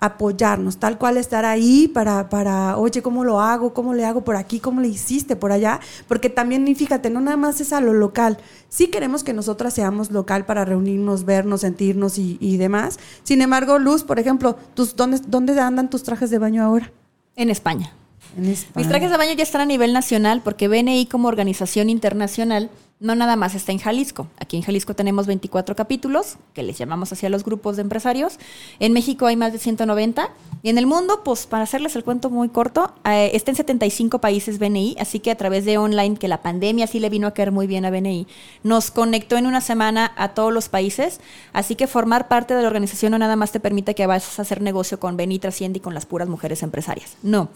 [0.00, 3.74] apoyarnos, tal cual estar ahí para, para, oye, ¿cómo lo hago?
[3.74, 4.58] ¿Cómo le hago por aquí?
[4.58, 5.78] ¿Cómo le hiciste por allá?
[6.08, 8.38] Porque también, fíjate, no nada más es a lo local.
[8.68, 12.98] Sí queremos que nosotras seamos local para reunirnos, vernos, sentirnos y, y demás.
[13.22, 16.90] Sin embargo, Luz, por ejemplo, tus, ¿dónde, ¿dónde andan tus trajes de baño ahora?
[17.36, 17.94] En España.
[18.36, 23.14] Mis trajes de baño ya están a nivel nacional porque BNI como organización internacional no
[23.14, 24.28] nada más está en Jalisco.
[24.38, 28.38] Aquí en Jalisco tenemos 24 capítulos, que les llamamos hacia los grupos de empresarios.
[28.78, 30.28] En México hay más de 190.
[30.62, 34.20] Y en el mundo, pues para hacerles el cuento muy corto, eh, está en 75
[34.20, 37.30] países BNI, así que a través de online, que la pandemia sí le vino a
[37.32, 38.26] caer muy bien a BNI,
[38.62, 41.20] nos conectó en una semana a todos los países.
[41.54, 44.42] Así que formar parte de la organización no nada más te permite que vayas a
[44.42, 47.16] hacer negocio con BNI Trasciende y con las puras mujeres empresarias.
[47.22, 47.48] No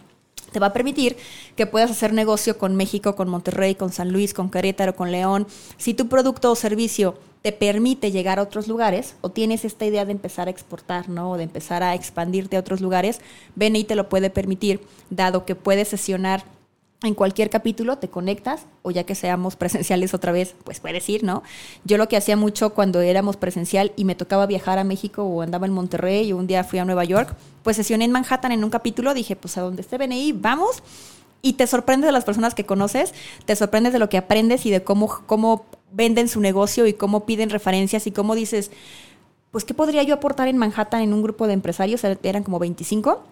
[0.54, 1.16] te va a permitir
[1.56, 5.48] que puedas hacer negocio con México, con Monterrey, con San Luis, con Querétaro, con León.
[5.78, 10.04] Si tu producto o servicio te permite llegar a otros lugares o tienes esta idea
[10.04, 11.32] de empezar a exportar, ¿no?
[11.32, 13.20] O de empezar a expandirte a otros lugares,
[13.56, 16.44] BNI te lo puede permitir, dado que puedes sesionar
[17.06, 21.24] en cualquier capítulo te conectas o ya que seamos presenciales otra vez, pues puedes ir,
[21.24, 21.42] ¿no?
[21.84, 25.42] Yo lo que hacía mucho cuando éramos presencial y me tocaba viajar a México o
[25.42, 28.64] andaba en Monterrey o un día fui a Nueva York, pues sesioné en Manhattan en
[28.64, 30.82] un capítulo, dije, pues a donde esté BNI, vamos.
[31.42, 33.12] Y te sorprendes de las personas que conoces,
[33.44, 37.26] te sorprendes de lo que aprendes y de cómo, cómo venden su negocio y cómo
[37.26, 38.70] piden referencias y cómo dices,
[39.50, 42.02] pues, ¿qué podría yo aportar en Manhattan en un grupo de empresarios?
[42.02, 43.22] Eran como 25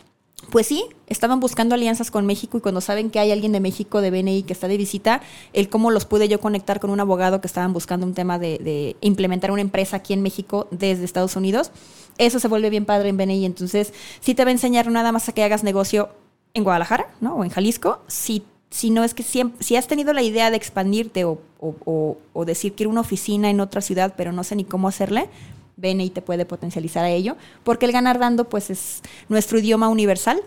[0.50, 4.00] pues sí, estaban buscando alianzas con México y cuando saben que hay alguien de México,
[4.00, 7.40] de BNI, que está de visita, el cómo los pude yo conectar con un abogado
[7.40, 11.70] que estaban buscando un tema de, implementar una empresa aquí en México desde Estados Unidos,
[12.18, 13.46] eso se vuelve bien padre en BNI.
[13.46, 16.10] Entonces, sí te va a enseñar nada más a que hagas negocio
[16.54, 17.36] en Guadalajara, ¿no?
[17.36, 21.24] O en Jalisco, si, si no es que si has tenido la idea de expandirte
[21.24, 24.88] o, o, o decir quiero una oficina en otra ciudad, pero no sé ni cómo
[24.88, 25.30] hacerle,
[25.82, 30.40] BNI te puede potencializar a ello, porque el ganar dando pues es nuestro idioma universal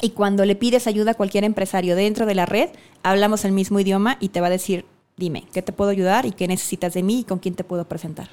[0.00, 2.70] y cuando le pides ayuda a cualquier empresario dentro de la red,
[3.02, 4.86] hablamos el mismo idioma y te va a decir,
[5.16, 7.86] dime, ¿qué te puedo ayudar y qué necesitas de mí y con quién te puedo
[7.86, 8.30] presentar?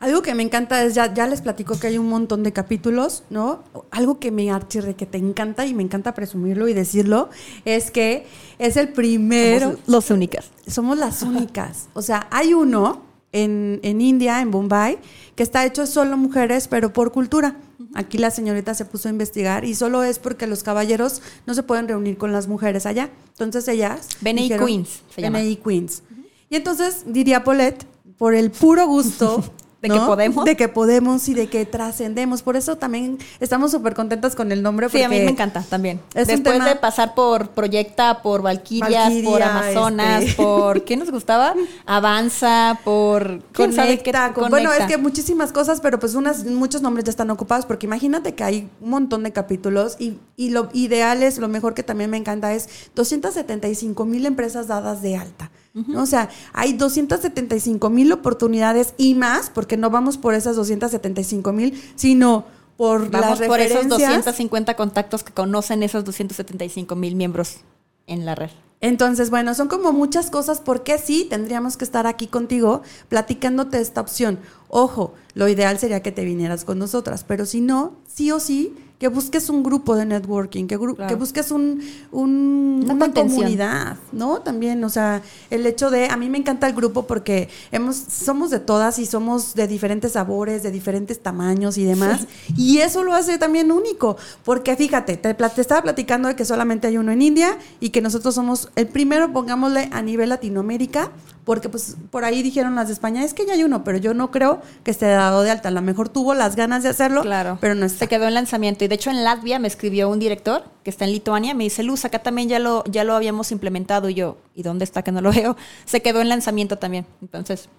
[0.00, 3.24] Algo que me encanta es, ya, ya les platico que hay un montón de capítulos,
[3.30, 3.64] ¿no?
[3.90, 7.30] Algo que me archirre, que te encanta y me encanta presumirlo y decirlo,
[7.64, 8.24] es que
[8.60, 9.72] es el primero...
[9.72, 10.50] Somos los únicas.
[10.68, 11.88] Somos las únicas.
[11.94, 14.98] O sea, hay uno en, en India, en Bombay,
[15.34, 17.56] que está hecho solo mujeres, pero por cultura.
[17.94, 21.62] Aquí la señorita se puso a investigar y solo es porque los caballeros no se
[21.62, 23.10] pueden reunir con las mujeres allá.
[23.30, 24.08] Entonces ellas...
[24.20, 25.38] BNI Queens se llama.
[25.38, 26.02] BNI Queens.
[26.50, 27.86] Y entonces diría Paulette,
[28.16, 29.44] por el puro gusto
[29.80, 30.44] De que podemos.
[30.44, 32.42] De que podemos y de que trascendemos.
[32.42, 34.88] Por eso también estamos súper contentas con el nombre.
[34.88, 36.00] Sí, a mí me encanta también.
[36.14, 40.42] Después de pasar por Proyecta, por Valkyrias, por Amazonas, este.
[40.42, 40.84] por.
[40.84, 41.54] ¿Qué nos gustaba?
[41.86, 43.42] Avanza, por.
[43.52, 44.12] ¿Quién sabe qué?
[44.50, 48.34] Bueno, es que muchísimas cosas, pero pues unas, muchos nombres ya están ocupados, porque imagínate
[48.34, 52.10] que hay un montón de capítulos y, y lo ideal es, lo mejor que también
[52.10, 55.50] me encanta es 275 mil empresas dadas de alta.
[55.96, 61.80] O sea, hay 275 mil oportunidades y más, porque no vamos por esas 275 mil,
[61.94, 67.58] sino por vamos por esos 250 contactos que conocen esos 275 mil miembros
[68.06, 68.50] en la red.
[68.80, 74.00] Entonces, bueno, son como muchas cosas porque sí tendríamos que estar aquí contigo platicándote esta
[74.00, 74.38] opción.
[74.68, 78.74] Ojo, lo ideal sería que te vinieras con nosotras, pero si no, sí o sí
[78.98, 84.40] que busques un grupo de networking, que, que busques un, una, comunidad, ¿no?
[84.40, 88.50] También, o sea, el hecho de, a mí me encanta el grupo porque hemos, somos
[88.50, 92.26] de todas y somos de diferentes sabores, de diferentes tamaños y demás,
[92.56, 96.88] y eso lo hace también único, porque fíjate, te, te, estaba platicando de que solamente
[96.88, 101.12] hay uno en India y que nosotros somos el primero, pongámosle, a nivel Latinoamérica,
[101.48, 104.12] porque pues por ahí dijeron las de España, es que ya hay uno, pero yo
[104.12, 107.22] no creo que esté dado de alta, a lo mejor tuvo las ganas de hacerlo,
[107.22, 107.56] claro.
[107.58, 108.00] pero no está.
[108.00, 111.06] Se quedó en lanzamiento y de hecho en Latvia me escribió un director que está
[111.06, 114.36] en Lituania, me dice, Luz, acá también ya lo, ya lo habíamos implementado y yo,
[114.54, 115.56] ¿y dónde está que no lo veo?
[115.86, 117.70] Se quedó en lanzamiento también, entonces...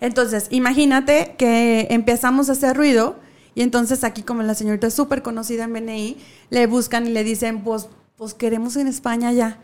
[0.00, 3.16] Entonces, imagínate que empezamos a hacer ruido
[3.54, 6.16] y entonces aquí como la señorita es súper conocida en BNI,
[6.48, 9.58] le buscan y le dicen, pues, pues queremos en España ya.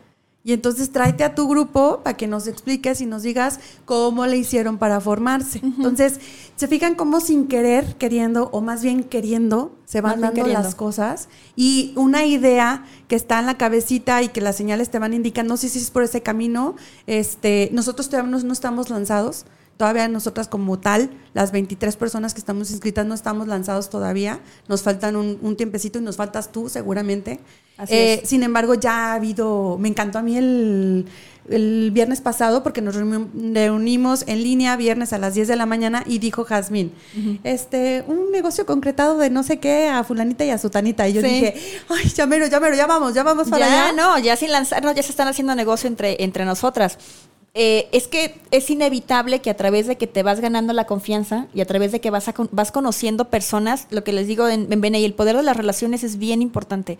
[0.45, 4.37] Y entonces tráete a tu grupo para que nos expliques y nos digas cómo le
[4.37, 5.59] hicieron para formarse.
[5.63, 6.19] Entonces,
[6.57, 11.29] se fijan cómo sin querer, queriendo, o más bien queriendo, se van dando las cosas.
[11.55, 15.53] Y una idea que está en la cabecita y que las señales te van indicando,
[15.53, 16.75] no sé si es por ese camino,
[17.07, 19.45] este, nosotros todavía no, no estamos lanzados.
[19.83, 24.39] Todavía nosotras como tal, las 23 personas que estamos inscritas no estamos lanzados todavía.
[24.69, 27.41] Nos faltan un, un tiempecito y nos faltas tú seguramente.
[27.89, 31.05] Eh, sin embargo, ya ha habido, me encantó a mí el,
[31.91, 36.19] viernes pasado porque nos reunimos en línea viernes a las 10 de la mañana y
[36.19, 36.93] dijo Jazmín,
[37.43, 41.09] este, un negocio concretado de no sé qué a fulanita y a sutanita.
[41.09, 41.55] Y yo dije,
[41.89, 43.93] ay, ya mero, ya mero, ya vamos, ya vamos para ya, allá.
[43.93, 46.97] no, ya sin lanzarnos, ya se están haciendo negocio entre, entre nosotras.
[47.55, 51.47] Eh, es que es inevitable que a través de que te vas ganando la confianza
[51.53, 54.81] y a través de que vas, vas conociendo personas, lo que les digo en, en
[54.81, 56.97] BNI, el poder de las relaciones es bien importante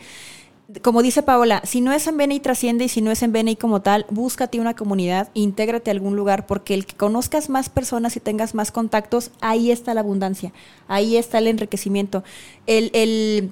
[0.82, 3.58] como dice Paola, si no es en BNI trasciende y si no es en BNI
[3.58, 8.16] como tal, búscate una comunidad, intégrate a algún lugar, porque el que conozcas más personas
[8.16, 10.54] y tengas más contactos, ahí está la abundancia,
[10.88, 12.24] ahí está el enriquecimiento.
[12.66, 13.52] El, el,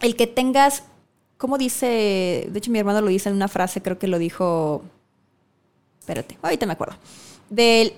[0.00, 0.84] el que tengas,
[1.38, 4.82] como dice, de hecho mi hermano lo dice en una frase, creo que lo dijo,
[6.04, 6.96] espérate, ahorita me acuerdo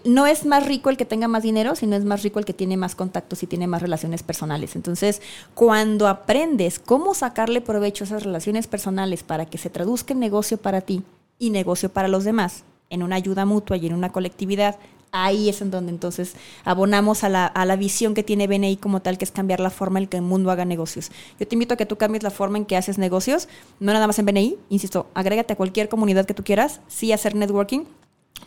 [0.04, 2.52] no es más rico el que tenga más dinero, sino es más rico el que
[2.52, 4.76] tiene más contactos y tiene más relaciones personales.
[4.76, 5.22] Entonces,
[5.54, 10.58] cuando aprendes cómo sacarle provecho a esas relaciones personales para que se traduzca en negocio
[10.58, 11.02] para ti
[11.38, 14.76] y negocio para los demás, en una ayuda mutua y en una colectividad,
[15.24, 19.00] ahí es en donde entonces abonamos a la, a la, visión que tiene BNI como
[19.00, 21.10] tal, que es cambiar la forma en que el mundo haga negocios.
[21.38, 23.48] Yo te invito a que tú cambies la forma en que haces negocios,
[23.80, 27.34] no nada más en BNI, insisto, agrégate a cualquier comunidad que tú quieras, sí hacer
[27.34, 27.84] networking,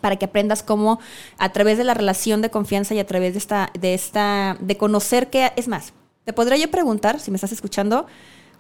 [0.02, 1.00] para que aprendas cómo
[1.38, 4.78] a través de la relación de confianza y a través de esta, de esta, de
[4.78, 5.94] conocer que es más.
[6.26, 8.06] Te podría yo preguntar, si me estás escuchando,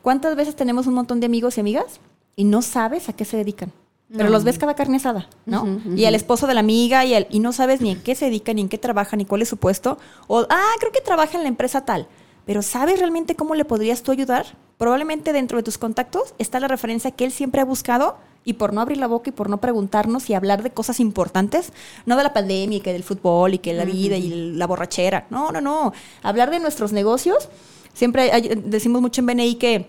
[0.01, 1.99] ¿cuántas veces tenemos un montón de amigos y amigas
[2.35, 3.71] y no sabes a qué se dedican?
[4.15, 5.81] Pero los ves cada carne asada, ¿no?
[5.95, 8.25] Y el esposo de la amiga y el, y no sabes ni en qué se
[8.25, 9.99] dedican, ni en qué trabajan, ni cuál es su puesto.
[10.27, 12.07] O, ah, creo que trabaja en la empresa tal.
[12.45, 14.47] Pero ¿sabes realmente cómo le podrías tú ayudar?
[14.79, 18.73] Probablemente dentro de tus contactos está la referencia que él siempre ha buscado y por
[18.73, 21.71] no abrir la boca y por no preguntarnos y hablar de cosas importantes,
[22.07, 25.27] no de la pandemia y que del fútbol y que la vida y la borrachera,
[25.29, 25.93] no, no, no,
[26.23, 27.49] hablar de nuestros negocios.
[27.93, 28.31] Siempre
[28.65, 29.87] decimos mucho en BNI que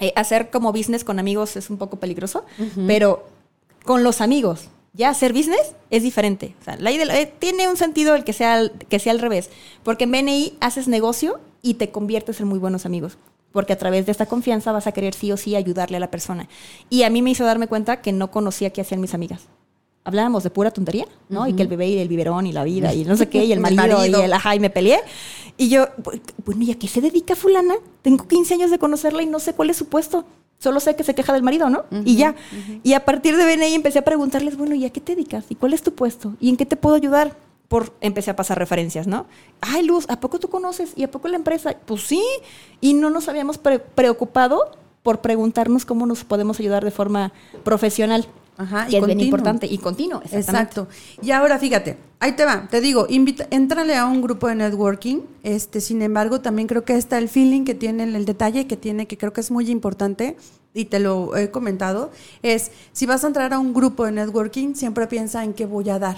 [0.00, 2.44] eh, hacer como business con amigos es un poco peligroso,
[2.86, 3.26] pero
[3.84, 6.54] con los amigos, ya hacer business es diferente.
[6.60, 9.50] O sea, la eh, tiene un sentido el que sea, que sea al revés,
[9.82, 13.18] porque en BNI haces negocio y te conviertes en muy buenos amigos
[13.52, 16.10] porque a través de esta confianza vas a querer sí o sí ayudarle a la
[16.10, 16.48] persona.
[16.90, 19.42] Y a mí me hizo darme cuenta que no conocía qué hacían mis amigas.
[20.04, 21.46] Hablábamos de pura tontería, ¿no?
[21.46, 23.52] Y que el bebé y el biberón y la vida y no sé qué, y
[23.52, 25.00] el marido, y el ajá, y me peleé.
[25.56, 25.88] Y yo,
[26.46, 27.74] bueno, ¿y a qué se dedica fulana?
[28.02, 30.24] Tengo 15 años de conocerla y no sé cuál es su puesto.
[30.58, 31.84] Solo sé que se queja del marido, ¿no?
[32.04, 32.34] y ya.
[32.82, 35.44] Y a partir de BNI empecé a preguntarles, bueno, ¿y a qué te dedicas?
[35.48, 36.34] ¿Y cuál es tu puesto?
[36.40, 37.36] ¿Y en qué te puedo ayudar?
[37.68, 39.26] por empecé a pasar referencias, ¿no?
[39.60, 40.92] Ay, Luz, ¿a poco tú conoces?
[40.96, 41.76] ¿Y a poco la empresa?
[41.84, 42.24] Pues sí.
[42.80, 44.70] Y no nos habíamos preocupado
[45.02, 47.32] por preguntarnos cómo nos podemos ayudar de forma
[47.64, 48.26] profesional.
[48.58, 50.20] Ajá, y es bien importante y continuo.
[50.32, 50.88] Exacto.
[51.22, 55.20] Y ahora fíjate, ahí te va, te digo, invita, entrale a un grupo de networking.
[55.44, 59.06] Este, sin embargo, también creo que está el feeling que tiene, el detalle que tiene,
[59.06, 60.36] que creo que es muy importante
[60.74, 62.10] y te lo he comentado,
[62.42, 65.88] es si vas a entrar a un grupo de networking, siempre piensa en qué voy
[65.88, 66.16] a dar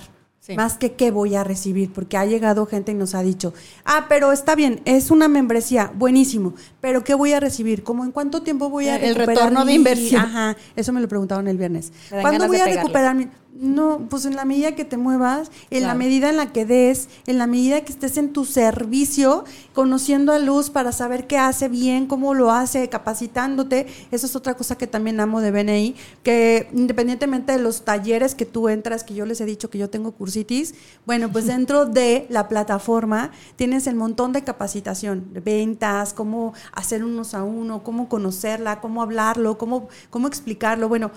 [0.56, 3.52] más que qué voy a recibir, porque ha llegado gente y nos ha dicho,
[3.84, 7.82] ah, pero está bien, es una membresía, buenísimo, pero ¿qué voy a recibir?
[7.82, 10.22] ¿Cómo en cuánto tiempo voy a recuperar El retorno de inversión.
[10.22, 11.92] Ajá, eso me lo preguntaron el viernes.
[12.08, 13.28] ¿Cuándo voy a recuperar mi...?
[13.52, 17.08] No, pues en la medida que te muevas, en la medida en la que des,
[17.26, 21.68] en la medida que estés en tu servicio, conociendo a Luz para saber qué hace
[21.68, 23.86] bien, cómo lo hace, capacitándote.
[24.12, 28.46] Eso es otra cosa que también amo de BNI, que independientemente de los talleres que
[28.46, 32.26] tú entras, que yo les he dicho que yo tengo cursitis, bueno, pues dentro de
[32.30, 38.08] la plataforma tienes el montón de capacitación, de ventas, cómo hacer unos a uno, cómo
[38.08, 40.88] conocerla, cómo hablarlo, cómo, cómo explicarlo.
[40.88, 41.10] Bueno,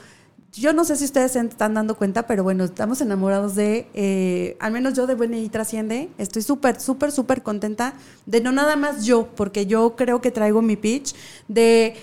[0.53, 4.55] yo no sé si ustedes se están dando cuenta, pero bueno, estamos enamorados de, eh,
[4.59, 9.03] al menos yo de BNI Trasciende, estoy súper, súper, súper contenta de no nada más
[9.03, 11.15] yo, porque yo creo que traigo mi pitch,
[11.47, 11.95] de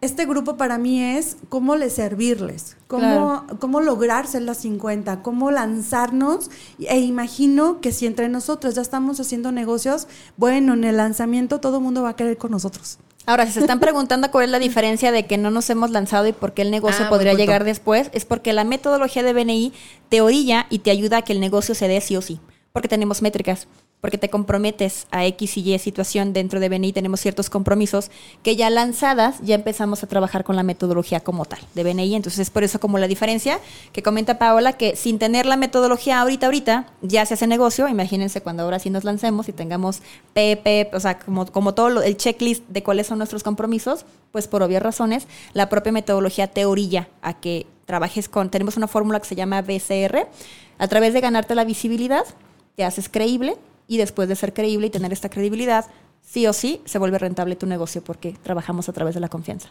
[0.00, 5.50] este grupo para mí es cómo le servirles, cómo, cómo lograr ser las 50, cómo
[5.50, 6.50] lanzarnos.
[6.78, 11.78] E imagino que si entre nosotros ya estamos haciendo negocios, bueno, en el lanzamiento todo
[11.78, 12.98] el mundo va a querer con nosotros.
[13.26, 16.28] Ahora, si se están preguntando cuál es la diferencia de que no nos hemos lanzado
[16.28, 19.72] y por qué el negocio ah, podría llegar después, es porque la metodología de BNI
[20.08, 22.38] te orilla y te ayuda a que el negocio se dé sí o sí,
[22.72, 23.66] porque tenemos métricas
[24.00, 28.10] porque te comprometes a X y Y situación dentro de BNI, tenemos ciertos compromisos
[28.42, 32.40] que ya lanzadas ya empezamos a trabajar con la metodología como tal de BNI, entonces
[32.40, 33.58] es por eso como la diferencia
[33.92, 38.40] que comenta Paola, que sin tener la metodología ahorita, ahorita, ya se hace negocio, imagínense
[38.40, 40.02] cuando ahora sí nos lancemos y tengamos
[40.34, 44.62] PP, o sea, como, como todo el checklist de cuáles son nuestros compromisos, pues por
[44.62, 49.26] obvias razones, la propia metodología te orilla a que trabajes con, tenemos una fórmula que
[49.26, 50.28] se llama BCR,
[50.78, 52.24] a través de ganarte la visibilidad,
[52.74, 53.56] te haces creíble,
[53.88, 55.86] y después de ser creíble y tener esta credibilidad,
[56.22, 59.70] sí o sí se vuelve rentable tu negocio porque trabajamos a través de la confianza.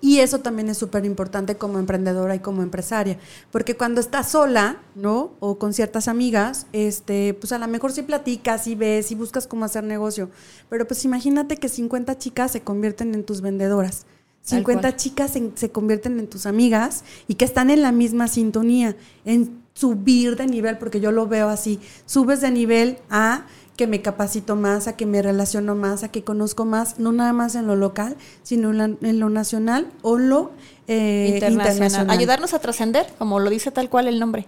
[0.00, 3.18] Y eso también es súper importante como emprendedora y como empresaria,
[3.50, 5.32] porque cuando estás sola, ¿no?
[5.40, 9.48] O con ciertas amigas, este, pues a lo mejor sí platicas y ves y buscas
[9.48, 10.30] cómo hacer negocio,
[10.68, 14.06] pero pues imagínate que 50 chicas se convierten en tus vendedoras.
[14.42, 18.96] 50 chicas se, se, convierten en tus amigas y que están en la misma sintonía.
[19.26, 24.02] En subir de nivel, porque yo lo veo así, subes de nivel a que me
[24.02, 27.68] capacito más, a que me relaciono más, a que conozco más, no nada más en
[27.68, 30.50] lo local, sino en, lo nacional o lo
[30.88, 32.10] eh, internacional.
[32.10, 34.46] Ayudarnos a trascender, como lo dice tal cual el nombre.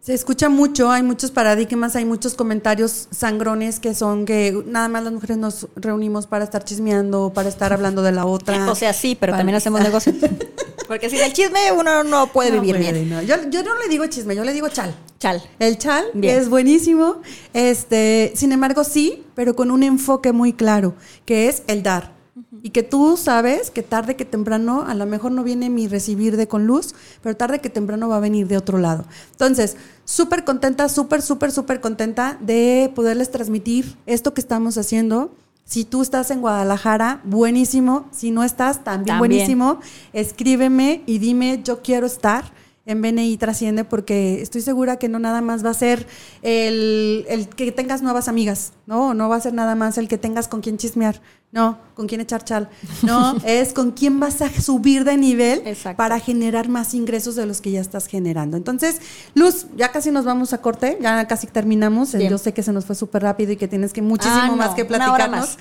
[0.00, 5.02] Se escucha mucho, hay muchos paradigmas, hay muchos comentarios sangrones que son que nada más
[5.02, 8.66] las mujeres nos reunimos para estar chismeando, para estar hablando de la otra.
[8.70, 10.16] O sea, sí, pero también hacemos negocios.
[10.88, 13.10] Porque sin el chisme uno no puede vivir bien.
[13.26, 14.94] Yo, yo, no le digo chisme, yo le digo chal.
[15.18, 15.42] Chal.
[15.58, 17.16] El chal es buenísimo.
[17.52, 20.94] Este, sin embargo, sí, pero con un enfoque muy claro,
[21.26, 22.17] que es el dar.
[22.62, 26.36] Y que tú sabes que tarde que temprano, a lo mejor no viene mi recibir
[26.36, 29.04] de con luz, pero tarde que temprano va a venir de otro lado.
[29.32, 35.30] Entonces, súper contenta, súper, súper, súper contenta de poderles transmitir esto que estamos haciendo.
[35.64, 38.06] Si tú estás en Guadalajara, buenísimo.
[38.10, 39.18] Si no estás, también.
[39.18, 39.80] buenísimo.
[40.12, 42.52] Escríbeme y dime, yo quiero estar
[42.88, 46.06] en BNI Trasciende porque estoy segura que no nada más va a ser
[46.40, 49.12] el, que tengas nuevas amigas, ¿no?
[49.12, 52.20] No va a ser nada más el que tengas con quien chismear, no, con quién
[52.20, 52.68] echar chal,
[53.02, 55.62] no, es con quién vas a subir de nivel
[55.96, 58.58] para generar más ingresos de los que ya estás generando.
[58.58, 59.00] Entonces,
[59.34, 62.84] Luz, ya casi nos vamos a corte, ya casi terminamos, yo sé que se nos
[62.84, 65.56] fue súper rápido y que tienes que muchísimo ah, más que platicarnos.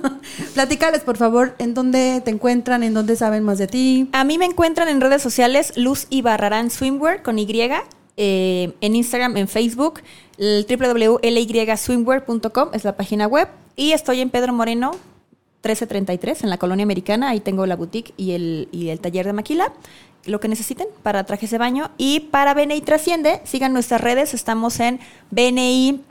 [0.54, 4.10] Platícales, por favor, en dónde te encuentran, en dónde saben más de ti.
[4.12, 7.48] A mí me encuentran en redes sociales Luz Ibarrarán Swimwear con Y,
[8.16, 10.02] eh, en Instagram, en Facebook,
[10.36, 13.48] el www.lyswimwear.com es la página web.
[13.76, 14.90] Y estoy en Pedro Moreno,
[15.62, 17.30] 1333, en la colonia americana.
[17.30, 19.72] Ahí tengo la boutique y el, y el taller de maquila.
[20.24, 21.90] Lo que necesiten para trajes de baño.
[21.98, 24.34] Y para BNI Trasciende, sigan nuestras redes.
[24.34, 25.00] Estamos en
[25.30, 26.02] BNI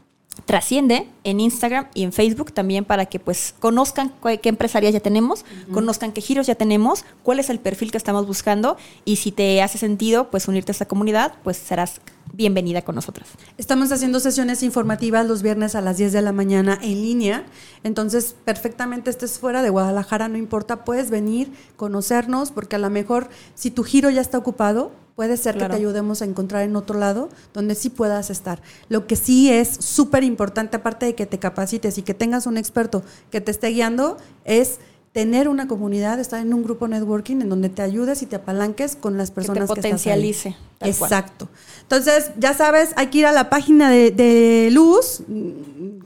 [0.46, 5.46] trasciende en Instagram y en Facebook también para que pues conozcan qué empresarias ya tenemos,
[5.72, 9.62] conozcan qué giros ya tenemos, cuál es el perfil que estamos buscando y si te
[9.62, 12.02] hace sentido pues unirte a esta comunidad, pues serás
[12.34, 13.30] bienvenida con nosotras.
[13.58, 17.46] Estamos haciendo sesiones informativas los viernes a las 10 de la mañana en línea,
[17.84, 23.30] entonces perfectamente estés fuera de Guadalajara, no importa, puedes venir, conocernos, porque a lo mejor
[23.56, 26.98] si tu giro ya está ocupado, puede ser que te ayudemos a encontrar en otro
[26.98, 28.62] lado donde sí puedas estar.
[28.88, 32.58] Lo que sí es súper importante, aparte de que te capacites y que tengas un
[32.58, 34.16] experto que te esté guiando,
[34.46, 34.80] es
[35.14, 38.96] tener una comunidad, estar en un grupo networking en donde te ayudes y te apalanques
[38.96, 40.56] con las personas que, te potencialice.
[40.82, 41.50] Exacto.
[41.82, 45.24] Entonces, ya sabes, hay que ir a la página de, Luz,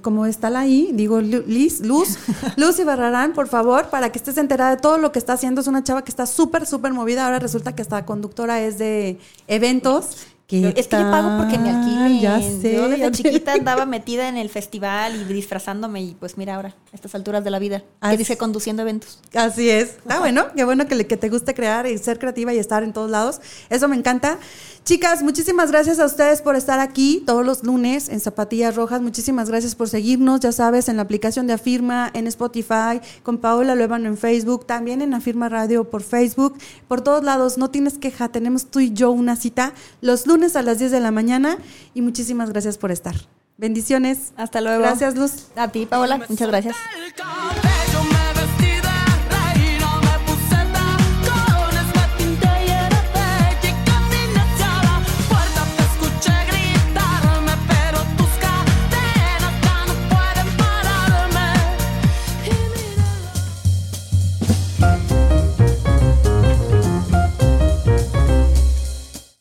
[0.01, 2.18] como está la ahí, digo Liz, Luz,
[2.56, 5.62] Luz y Barrarán, por favor, para que estés enterada de todo lo que está haciendo.
[5.62, 7.26] Es una chava que está súper, súper movida.
[7.26, 12.20] Ahora resulta que esta conductora es de eventos es que yo pago porque me alquilen.
[12.20, 12.76] Ya sé.
[12.76, 16.96] Yo desde chiquita andaba metida en el festival y disfrazándome y pues mira ahora, a
[16.96, 19.20] estas alturas de la vida, que dice conduciendo eventos.
[19.34, 19.98] Así es.
[20.08, 22.94] Ah, bueno, qué bueno que, que te guste crear y ser creativa y estar en
[22.94, 23.41] todos lados.
[23.70, 24.38] Eso me encanta.
[24.86, 29.02] Chicas, muchísimas gracias a ustedes por estar aquí todos los lunes en Zapatillas Rojas.
[29.02, 33.76] Muchísimas gracias por seguirnos, ya sabes, en la aplicación de Afirma, en Spotify, con Paola
[33.76, 36.58] Luevano en Facebook, también en Afirma Radio por Facebook,
[36.89, 37.58] por todos lados.
[37.58, 41.00] No tienes queja, tenemos tú y yo una cita los lunes a las 10 de
[41.00, 41.58] la mañana
[41.94, 43.16] y muchísimas gracias por estar.
[43.58, 44.34] Bendiciones.
[44.36, 44.82] Hasta luego.
[44.82, 45.48] Gracias, Luz.
[45.56, 46.20] A ti, Paola.
[46.28, 46.76] Muchas gracias.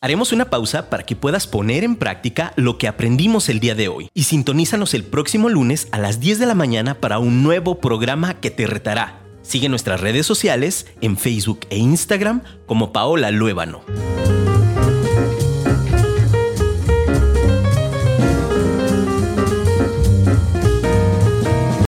[0.03, 3.87] Haremos una pausa para que puedas poner en práctica lo que aprendimos el día de
[3.87, 7.79] hoy y sintonízanos el próximo lunes a las 10 de la mañana para un nuevo
[7.79, 9.21] programa que te retará.
[9.43, 13.79] Sigue nuestras redes sociales en Facebook e Instagram como Paola Luébano.